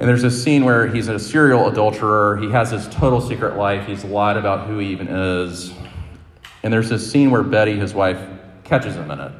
And 0.00 0.08
there's 0.08 0.22
this 0.22 0.42
scene 0.42 0.64
where 0.64 0.88
he's 0.88 1.08
a 1.08 1.18
serial 1.18 1.68
adulterer. 1.68 2.36
He 2.38 2.50
has 2.50 2.70
this 2.70 2.88
total 2.88 3.20
secret 3.20 3.56
life. 3.56 3.86
He's 3.86 4.04
lied 4.04 4.36
about 4.36 4.66
who 4.66 4.78
he 4.78 4.88
even 4.88 5.08
is. 5.08 5.72
And 6.62 6.72
there's 6.72 6.88
this 6.88 7.10
scene 7.10 7.30
where 7.30 7.42
Betty, 7.42 7.76
his 7.76 7.94
wife, 7.94 8.18
catches 8.64 8.96
him 8.96 9.10
in 9.10 9.20
it. 9.20 9.32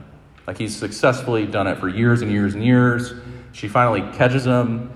Like 0.47 0.59
he's 0.59 0.77
successfully 0.77 1.47
done 1.47 1.67
it 1.67 1.79
for 1.79 1.89
years 1.89 2.23
and 2.23 2.31
years 2.31 2.55
and 2.55 2.65
years. 2.65 3.15
She 3.53 3.67
finally 3.67 4.03
catches 4.17 4.45
him 4.45 4.93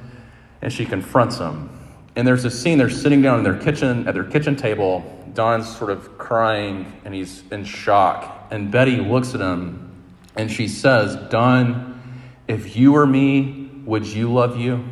and 0.62 0.72
she 0.72 0.84
confronts 0.84 1.38
him. 1.38 1.70
And 2.14 2.26
there's 2.26 2.42
this 2.42 2.60
scene, 2.60 2.78
they're 2.78 2.90
sitting 2.90 3.22
down 3.22 3.38
in 3.38 3.44
their 3.44 3.58
kitchen, 3.58 4.06
at 4.06 4.14
their 4.14 4.24
kitchen 4.24 4.56
table. 4.56 5.04
Don's 5.34 5.74
sort 5.76 5.90
of 5.90 6.18
crying 6.18 7.00
and 7.04 7.14
he's 7.14 7.42
in 7.50 7.64
shock. 7.64 8.48
And 8.50 8.70
Betty 8.70 8.96
looks 8.96 9.34
at 9.34 9.40
him 9.40 10.04
and 10.36 10.50
she 10.50 10.68
says, 10.68 11.16
Don, 11.30 12.00
if 12.46 12.76
you 12.76 12.92
were 12.92 13.06
me, 13.06 13.70
would 13.84 14.06
you 14.06 14.32
love 14.32 14.56
you? 14.58 14.84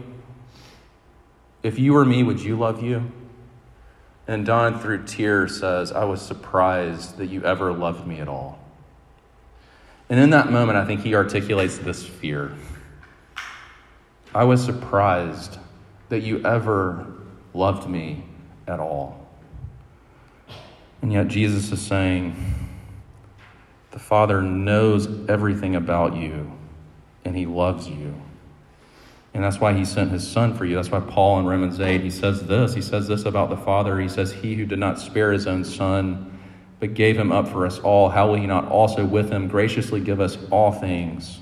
If 1.67 1.81
you 1.81 1.95
were 1.95 2.05
me, 2.05 2.23
would 2.23 2.39
you 2.39 2.57
love 2.57 2.81
you? 2.81 3.11
And 4.29 4.47
Don, 4.47 4.79
through 4.79 5.03
tears, 5.03 5.59
says, 5.59 5.91
I 5.91 6.05
was 6.05 6.23
surprised 6.23 7.19
that 7.19 7.27
you 7.27 7.43
ever 7.43 7.73
loved 7.73 8.07
me 8.07 8.21
at 8.21 8.29
all. 8.29 8.61
And 10.09 10.21
in 10.21 10.31
that 10.31 10.53
moment, 10.53 10.79
I 10.79 10.85
think 10.85 11.01
he 11.01 11.17
articulates 11.17 11.77
this 11.77 12.07
fear. 12.07 12.53
I 14.33 14.45
was 14.45 14.65
surprised 14.65 15.59
that 16.09 16.21
you 16.21 16.41
ever 16.47 17.05
loved 17.53 17.91
me 17.91 18.23
at 18.69 18.79
all. 18.79 19.27
And 21.03 21.13
yet, 21.13 21.27
Jesus 21.27 21.73
is 21.73 21.85
saying, 21.85 22.37
the 23.91 23.99
Father 23.99 24.41
knows 24.41 25.09
everything 25.29 25.75
about 25.75 26.15
you, 26.15 26.53
and 27.25 27.37
he 27.37 27.45
loves 27.45 27.89
you. 27.89 28.15
And 29.37 29.45
that's 29.45 29.61
why 29.61 29.75
he 29.75 29.85
sent 29.85 30.13
his 30.13 30.27
son 30.27 30.55
for 30.55 30.65
you. 30.65 30.77
That's 30.77 30.91
why 30.91 31.01
Paul 31.01 31.41
in 31.41 31.45
Romans 31.45 31.79
8, 31.79 32.01
he 32.01 32.09
says 32.09 32.47
this. 32.47 32.73
He 32.73 32.81
says 32.81 33.07
this 33.07 33.27
about 33.27 33.51
the 33.51 33.57
Father. 33.59 34.01
He 34.01 34.09
says, 34.09 34.33
He 34.33 34.55
who 34.55 34.65
did 34.65 34.79
not 34.79 34.99
spare 34.99 35.31
his 35.31 35.47
own 35.47 35.63
son, 35.63 36.41
but 36.81 36.95
gave 36.95 37.19
him 37.19 37.31
up 37.31 37.47
for 37.47 37.67
us 37.67 37.79
all, 37.81 38.09
how 38.09 38.29
will 38.29 38.37
he 38.37 38.47
not 38.47 38.67
also 38.69 39.05
with 39.05 39.29
him 39.29 39.47
graciously 39.47 40.01
give 40.01 40.23
us 40.23 40.39
all 40.51 40.73
things? 40.73 41.41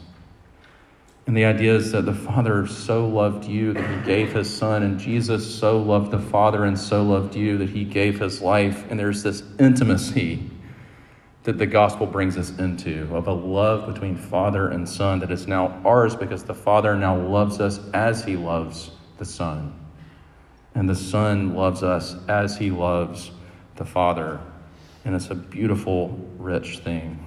And 1.29 1.37
the 1.37 1.45
idea 1.45 1.77
is 1.77 1.93
that 1.93 2.05
the 2.05 2.15
Father 2.15 2.67
so 2.67 3.07
loved 3.07 3.45
you 3.45 3.73
that 3.75 3.89
he 3.89 4.05
gave 4.05 4.33
his 4.33 4.53
Son, 4.53 4.83
and 4.83 4.99
Jesus 4.99 5.55
so 5.55 5.79
loved 5.79 6.11
the 6.11 6.19
Father 6.19 6.65
and 6.65 6.77
so 6.77 7.05
loved 7.05 7.37
you 7.37 7.59
that 7.59 7.71
he 7.71 7.85
gave 7.85 8.19
his 8.19 8.43
life. 8.43 8.91
And 8.91 8.99
there's 8.99 9.23
this 9.23 9.45
intimacy 9.61 10.51
that 11.45 11.59
the 11.59 11.67
gospel 11.67 12.07
brings 12.07 12.39
us 12.39 12.59
into 12.59 13.07
of 13.15 13.29
a 13.29 13.33
love 13.33 13.87
between 13.93 14.17
Father 14.17 14.71
and 14.71 14.89
Son 14.89 15.21
that 15.21 15.31
is 15.31 15.47
now 15.47 15.81
ours 15.85 16.17
because 16.17 16.43
the 16.43 16.55
Father 16.55 16.97
now 16.97 17.17
loves 17.17 17.61
us 17.61 17.81
as 17.93 18.25
he 18.25 18.35
loves 18.35 18.91
the 19.19 19.27
Son. 19.27 19.79
And 20.75 20.89
the 20.89 20.95
Son 20.95 21.55
loves 21.55 21.83
us 21.83 22.17
as 22.29 22.57
he 22.57 22.71
loves 22.71 23.31
the 23.77 23.85
Father. 23.85 24.41
And 25.05 25.15
it's 25.15 25.31
a 25.31 25.35
beautiful, 25.35 26.19
rich 26.39 26.79
thing. 26.79 27.25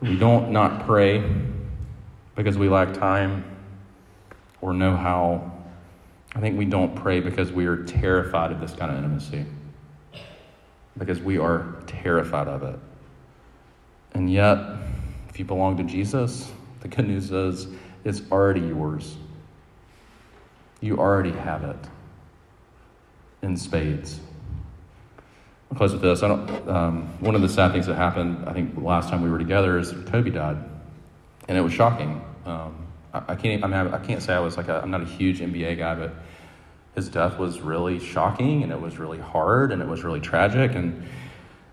We 0.00 0.16
don't 0.16 0.52
not 0.52 0.86
pray 0.86 1.28
because 2.36 2.56
we 2.56 2.68
lack 2.68 2.94
time 2.94 3.44
or 4.60 4.72
know 4.72 4.96
how. 4.96 5.52
I 6.36 6.40
think 6.40 6.56
we 6.56 6.64
don't 6.64 6.94
pray 6.94 7.18
because 7.20 7.50
we 7.50 7.66
are 7.66 7.82
terrified 7.84 8.52
of 8.52 8.60
this 8.60 8.72
kind 8.72 8.92
of 8.92 8.98
intimacy. 8.98 9.46
Because 10.96 11.20
we 11.20 11.38
are 11.38 11.74
terrified 11.86 12.46
of 12.46 12.62
it. 12.62 12.78
And 14.16 14.32
yet, 14.32 14.58
if 15.28 15.38
you 15.38 15.44
belong 15.44 15.76
to 15.76 15.82
Jesus, 15.82 16.50
the 16.80 16.88
good 16.88 17.06
news 17.06 17.30
is 17.30 17.66
it's 18.02 18.22
already 18.32 18.62
yours. 18.62 19.14
You 20.80 20.96
already 20.96 21.32
have 21.32 21.64
it 21.64 21.76
in 23.42 23.58
spades. 23.58 24.18
I'll 25.70 25.76
close 25.76 25.92
with 25.92 26.00
this. 26.00 26.22
I 26.22 26.28
don't, 26.28 26.66
um, 26.66 27.20
one 27.20 27.34
of 27.34 27.42
the 27.42 27.48
sad 27.50 27.72
things 27.72 27.84
that 27.88 27.96
happened, 27.96 28.48
I 28.48 28.54
think, 28.54 28.72
last 28.78 29.10
time 29.10 29.20
we 29.20 29.28
were 29.28 29.38
together 29.38 29.78
is 29.78 29.92
Kobe 30.06 30.30
died, 30.30 30.64
and 31.46 31.58
it 31.58 31.60
was 31.60 31.74
shocking. 31.74 32.24
Um, 32.46 32.86
I, 33.12 33.22
I, 33.28 33.34
can't. 33.34 33.62
I 33.62 33.66
mean, 33.66 33.76
I, 33.76 33.96
I 33.96 33.98
can't 33.98 34.22
say 34.22 34.32
I 34.32 34.40
was 34.40 34.56
like 34.56 34.68
a, 34.68 34.80
I'm 34.80 34.90
not 34.90 35.02
a 35.02 35.04
huge 35.04 35.40
NBA 35.40 35.76
guy, 35.76 35.94
but 35.94 36.14
his 36.94 37.10
death 37.10 37.38
was 37.38 37.60
really 37.60 37.98
shocking, 37.98 38.62
and 38.62 38.72
it 38.72 38.80
was 38.80 38.96
really 38.96 39.18
hard, 39.18 39.72
and 39.72 39.82
it 39.82 39.88
was 39.88 40.04
really 40.04 40.20
tragic, 40.20 40.74
and 40.74 41.06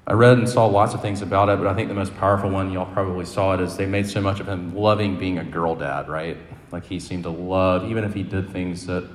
I 0.06 0.14
read 0.14 0.38
and 0.38 0.50
saw 0.50 0.66
lots 0.66 0.94
of 0.94 1.02
things 1.02 1.22
about 1.22 1.48
it, 1.48 1.58
but 1.58 1.68
I 1.68 1.74
think 1.74 1.88
the 1.88 1.96
most 1.96 2.14
powerful 2.18 2.50
one, 2.50 2.72
y'all 2.72 2.92
probably 2.92 3.26
saw 3.26 3.54
it, 3.54 3.62
is 3.62 3.78
they 3.78 3.86
made 3.86 4.06
so 4.06 4.20
much 4.20 4.42
of 4.42 4.50
him 4.50 4.76
loving 4.76 5.18
being 5.18 5.38
a 5.38 5.46
girl 5.46 5.76
dad, 5.76 6.10
right? 6.10 6.38
Like 6.74 6.84
he 6.84 7.00
seemed 7.00 7.24
to 7.24 7.30
love, 7.30 7.90
even 7.90 8.04
if 8.04 8.14
he 8.14 8.22
did 8.22 8.50
things 8.50 8.86
that 8.88 9.08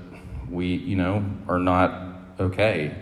we, 0.50 0.68
you 0.68 0.96
know, 0.96 1.22
are 1.46 1.58
not 1.58 2.14
okay. 2.40 2.94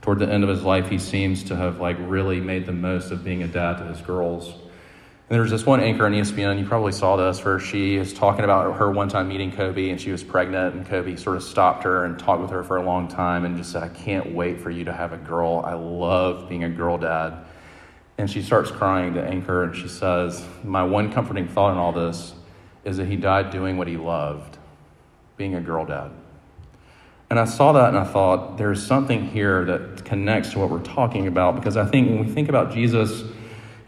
Toward 0.00 0.20
the 0.20 0.28
end 0.28 0.42
of 0.42 0.48
his 0.48 0.62
life, 0.62 0.88
he 0.88 0.98
seems 0.98 1.44
to 1.44 1.56
have 1.56 1.80
like 1.80 1.96
really 2.00 2.40
made 2.40 2.64
the 2.64 2.72
most 2.72 3.10
of 3.10 3.22
being 3.22 3.42
a 3.42 3.46
dad 3.46 3.76
to 3.78 3.84
his 3.84 4.00
girls. 4.00 4.54
And 5.32 5.40
there's 5.40 5.50
this 5.50 5.64
one 5.64 5.80
anchor 5.80 6.04
on 6.04 6.12
ESPN, 6.12 6.58
you 6.58 6.66
probably 6.66 6.92
saw 6.92 7.16
this, 7.16 7.42
where 7.42 7.58
she 7.58 7.96
is 7.96 8.12
talking 8.12 8.44
about 8.44 8.76
her 8.76 8.90
one 8.90 9.08
time 9.08 9.28
meeting 9.28 9.50
Kobe 9.50 9.88
and 9.88 9.98
she 9.98 10.10
was 10.10 10.22
pregnant, 10.22 10.74
and 10.74 10.84
Kobe 10.84 11.16
sort 11.16 11.38
of 11.38 11.42
stopped 11.42 11.84
her 11.84 12.04
and 12.04 12.18
talked 12.18 12.42
with 12.42 12.50
her 12.50 12.62
for 12.62 12.76
a 12.76 12.82
long 12.82 13.08
time 13.08 13.46
and 13.46 13.56
just 13.56 13.72
said, 13.72 13.82
I 13.82 13.88
can't 13.88 14.34
wait 14.34 14.60
for 14.60 14.68
you 14.68 14.84
to 14.84 14.92
have 14.92 15.14
a 15.14 15.16
girl. 15.16 15.62
I 15.64 15.72
love 15.72 16.50
being 16.50 16.64
a 16.64 16.68
girl 16.68 16.98
dad. 16.98 17.46
And 18.18 18.30
she 18.30 18.42
starts 18.42 18.70
crying 18.70 19.14
to 19.14 19.24
anchor 19.24 19.64
and 19.64 19.74
she 19.74 19.88
says, 19.88 20.46
My 20.64 20.84
one 20.84 21.10
comforting 21.10 21.48
thought 21.48 21.72
in 21.72 21.78
all 21.78 21.92
this 21.92 22.34
is 22.84 22.98
that 22.98 23.06
he 23.06 23.16
died 23.16 23.48
doing 23.48 23.78
what 23.78 23.88
he 23.88 23.96
loved, 23.96 24.58
being 25.38 25.54
a 25.54 25.62
girl 25.62 25.86
dad. 25.86 26.10
And 27.30 27.40
I 27.40 27.46
saw 27.46 27.72
that 27.72 27.88
and 27.88 27.96
I 27.96 28.04
thought, 28.04 28.58
there's 28.58 28.86
something 28.86 29.28
here 29.28 29.64
that 29.64 30.04
connects 30.04 30.50
to 30.50 30.58
what 30.58 30.68
we're 30.68 30.80
talking 30.80 31.26
about 31.26 31.54
because 31.54 31.78
I 31.78 31.86
think 31.86 32.10
when 32.10 32.18
we 32.18 32.30
think 32.30 32.50
about 32.50 32.70
Jesus, 32.70 33.24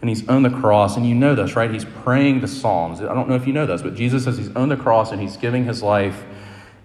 and 0.01 0.09
he's 0.09 0.27
on 0.27 0.43
the 0.43 0.49
cross, 0.49 0.97
and 0.97 1.07
you 1.07 1.15
know 1.15 1.35
this, 1.35 1.55
right? 1.55 1.71
He's 1.71 1.85
praying 1.85 2.41
the 2.41 2.47
Psalms. 2.47 3.01
I 3.01 3.13
don't 3.13 3.29
know 3.29 3.35
if 3.35 3.47
you 3.47 3.53
know 3.53 3.65
this, 3.65 3.81
but 3.81 3.95
Jesus 3.95 4.25
says 4.25 4.37
he's 4.37 4.55
on 4.55 4.69
the 4.69 4.77
cross 4.77 5.11
and 5.11 5.21
he's 5.21 5.37
giving 5.37 5.65
his 5.65 5.81
life, 5.81 6.23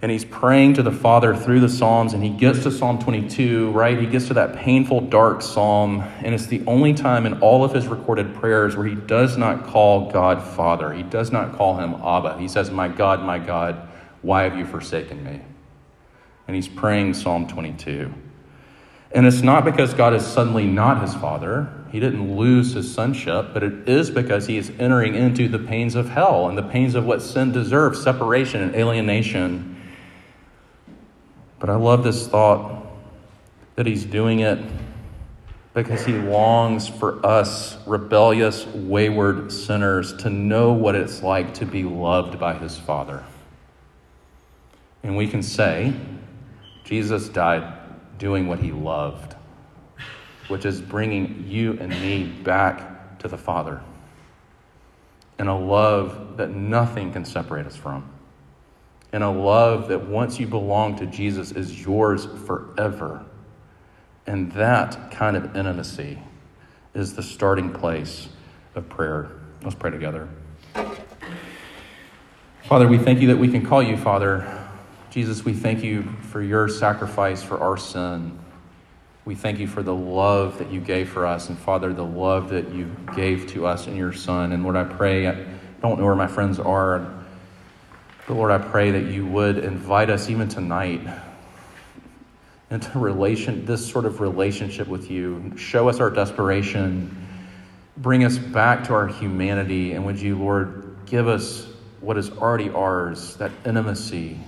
and 0.02 0.10
he's 0.10 0.24
praying 0.24 0.74
to 0.74 0.82
the 0.82 0.92
Father 0.92 1.36
through 1.36 1.60
the 1.60 1.68
Psalms, 1.68 2.14
and 2.14 2.22
he 2.22 2.30
gets 2.30 2.62
to 2.62 2.70
Psalm 2.70 2.98
22, 2.98 3.70
right? 3.72 3.98
He 3.98 4.06
gets 4.06 4.28
to 4.28 4.34
that 4.34 4.56
painful, 4.56 5.02
dark 5.02 5.42
psalm, 5.42 6.00
and 6.22 6.34
it's 6.34 6.46
the 6.46 6.62
only 6.66 6.94
time 6.94 7.26
in 7.26 7.40
all 7.40 7.64
of 7.64 7.74
his 7.74 7.86
recorded 7.86 8.34
prayers 8.34 8.76
where 8.76 8.86
he 8.86 8.94
does 8.94 9.36
not 9.36 9.66
call 9.66 10.10
God 10.10 10.42
Father. 10.42 10.92
He 10.92 11.02
does 11.02 11.30
not 11.30 11.54
call 11.54 11.76
him 11.76 11.94
Abba. 11.94 12.38
He 12.38 12.48
says, 12.48 12.70
My 12.70 12.88
God, 12.88 13.22
my 13.22 13.38
God, 13.38 13.88
why 14.22 14.44
have 14.44 14.56
you 14.56 14.64
forsaken 14.64 15.22
me? 15.22 15.40
And 16.46 16.56
he's 16.56 16.68
praying 16.68 17.14
Psalm 17.14 17.46
22. 17.46 18.12
And 19.12 19.26
it's 19.26 19.42
not 19.42 19.64
because 19.64 19.92
God 19.92 20.14
is 20.14 20.24
suddenly 20.24 20.66
not 20.66 21.02
his 21.02 21.14
father. 21.14 21.72
He 21.90 21.98
didn't 21.98 22.36
lose 22.36 22.72
his 22.72 22.92
sonship, 22.92 23.48
but 23.52 23.62
it 23.62 23.88
is 23.88 24.10
because 24.10 24.46
he 24.46 24.56
is 24.56 24.70
entering 24.78 25.14
into 25.14 25.48
the 25.48 25.58
pains 25.58 25.94
of 25.94 26.08
hell 26.08 26.48
and 26.48 26.56
the 26.56 26.62
pains 26.62 26.94
of 26.94 27.04
what 27.04 27.20
sin 27.20 27.50
deserves 27.52 28.02
separation 28.02 28.62
and 28.62 28.74
alienation. 28.74 29.76
But 31.58 31.68
I 31.68 31.76
love 31.76 32.04
this 32.04 32.28
thought 32.28 32.86
that 33.74 33.86
he's 33.86 34.04
doing 34.04 34.40
it 34.40 34.58
because 35.74 36.04
he 36.04 36.12
longs 36.12 36.88
for 36.88 37.24
us, 37.24 37.76
rebellious, 37.86 38.66
wayward 38.66 39.52
sinners, 39.52 40.12
to 40.18 40.30
know 40.30 40.72
what 40.72 40.94
it's 40.94 41.22
like 41.22 41.54
to 41.54 41.66
be 41.66 41.84
loved 41.84 42.38
by 42.38 42.54
his 42.54 42.76
Father. 42.76 43.24
And 45.02 45.16
we 45.16 45.28
can 45.28 45.42
say, 45.42 45.92
Jesus 46.84 47.28
died 47.28 47.72
doing 48.18 48.48
what 48.48 48.58
he 48.58 48.72
loved, 48.72 49.36
which 50.50 50.64
is 50.64 50.80
bringing 50.80 51.44
you 51.46 51.78
and 51.80 51.90
me 52.00 52.24
back 52.24 53.18
to 53.20 53.28
the 53.28 53.38
Father 53.38 53.80
in 55.38 55.46
a 55.46 55.58
love 55.58 56.36
that 56.36 56.50
nothing 56.50 57.12
can 57.12 57.24
separate 57.24 57.66
us 57.66 57.76
from, 57.76 58.08
in 59.12 59.22
a 59.22 59.32
love 59.32 59.88
that 59.88 60.06
once 60.06 60.38
you 60.38 60.46
belong 60.46 60.96
to 60.96 61.06
Jesus 61.06 61.52
is 61.52 61.82
yours 61.82 62.26
forever. 62.46 63.24
And 64.26 64.52
that 64.52 65.10
kind 65.10 65.36
of 65.36 65.56
intimacy 65.56 66.18
is 66.94 67.14
the 67.14 67.22
starting 67.22 67.72
place 67.72 68.28
of 68.74 68.88
prayer. 68.88 69.30
Let's 69.62 69.74
pray 69.74 69.90
together. 69.90 70.28
Father, 72.64 72.86
we 72.86 72.98
thank 72.98 73.20
you 73.20 73.28
that 73.28 73.38
we 73.38 73.48
can 73.48 73.64
call 73.64 73.82
you 73.82 73.96
Father 73.96 74.60
Jesus, 75.10 75.44
we 75.44 75.52
thank 75.52 75.82
you 75.82 76.04
for 76.30 76.40
your 76.40 76.68
sacrifice 76.68 77.42
for 77.42 77.58
our 77.58 77.76
sin. 77.76 78.38
We 79.30 79.36
thank 79.36 79.60
you 79.60 79.68
for 79.68 79.84
the 79.84 79.94
love 79.94 80.58
that 80.58 80.72
you 80.72 80.80
gave 80.80 81.08
for 81.08 81.24
us. 81.24 81.50
And 81.50 81.56
Father, 81.56 81.92
the 81.92 82.04
love 82.04 82.48
that 82.48 82.74
you 82.74 82.90
gave 83.14 83.46
to 83.52 83.64
us 83.64 83.86
in 83.86 83.94
your 83.94 84.12
Son. 84.12 84.50
And 84.50 84.64
Lord, 84.64 84.74
I 84.74 84.82
pray, 84.82 85.28
I 85.28 85.46
don't 85.80 86.00
know 86.00 86.04
where 86.04 86.16
my 86.16 86.26
friends 86.26 86.58
are, 86.58 87.08
but 88.26 88.34
Lord, 88.34 88.50
I 88.50 88.58
pray 88.58 88.90
that 88.90 89.04
you 89.04 89.24
would 89.26 89.58
invite 89.58 90.10
us 90.10 90.28
even 90.30 90.48
tonight 90.48 91.02
into 92.72 92.98
relation, 92.98 93.64
this 93.64 93.88
sort 93.88 94.04
of 94.04 94.20
relationship 94.20 94.88
with 94.88 95.12
you. 95.12 95.52
Show 95.56 95.88
us 95.88 96.00
our 96.00 96.10
desperation. 96.10 97.16
Bring 97.98 98.24
us 98.24 98.36
back 98.36 98.82
to 98.88 98.94
our 98.94 99.06
humanity. 99.06 99.92
And 99.92 100.04
would 100.06 100.20
you, 100.20 100.36
Lord, 100.36 100.96
give 101.06 101.28
us 101.28 101.68
what 102.00 102.18
is 102.18 102.30
already 102.30 102.70
ours, 102.70 103.36
that 103.36 103.52
intimacy 103.64 104.40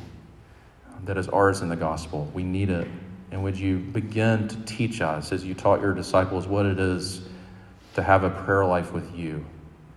that 1.04 1.16
is 1.16 1.28
ours 1.28 1.60
in 1.60 1.68
the 1.68 1.76
gospel. 1.76 2.28
We 2.34 2.42
need 2.42 2.68
it. 2.68 2.88
And 3.32 3.42
would 3.42 3.58
you 3.58 3.78
begin 3.78 4.46
to 4.48 4.56
teach 4.64 5.00
us, 5.00 5.32
as 5.32 5.42
you 5.42 5.54
taught 5.54 5.80
your 5.80 5.94
disciples, 5.94 6.46
what 6.46 6.66
it 6.66 6.78
is 6.78 7.22
to 7.94 8.02
have 8.02 8.24
a 8.24 8.30
prayer 8.30 8.64
life 8.66 8.92
with 8.92 9.16
you? 9.16 9.44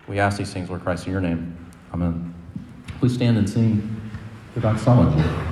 We 0.08 0.18
ask 0.18 0.38
these 0.38 0.52
things, 0.52 0.70
Lord 0.70 0.82
Christ, 0.82 1.06
in 1.06 1.12
your 1.12 1.20
name. 1.20 1.54
Amen. 1.92 2.34
Please 2.98 3.14
stand 3.14 3.36
and 3.36 3.48
sing 3.48 4.00
the 4.54 4.60
doxology. 4.60 5.45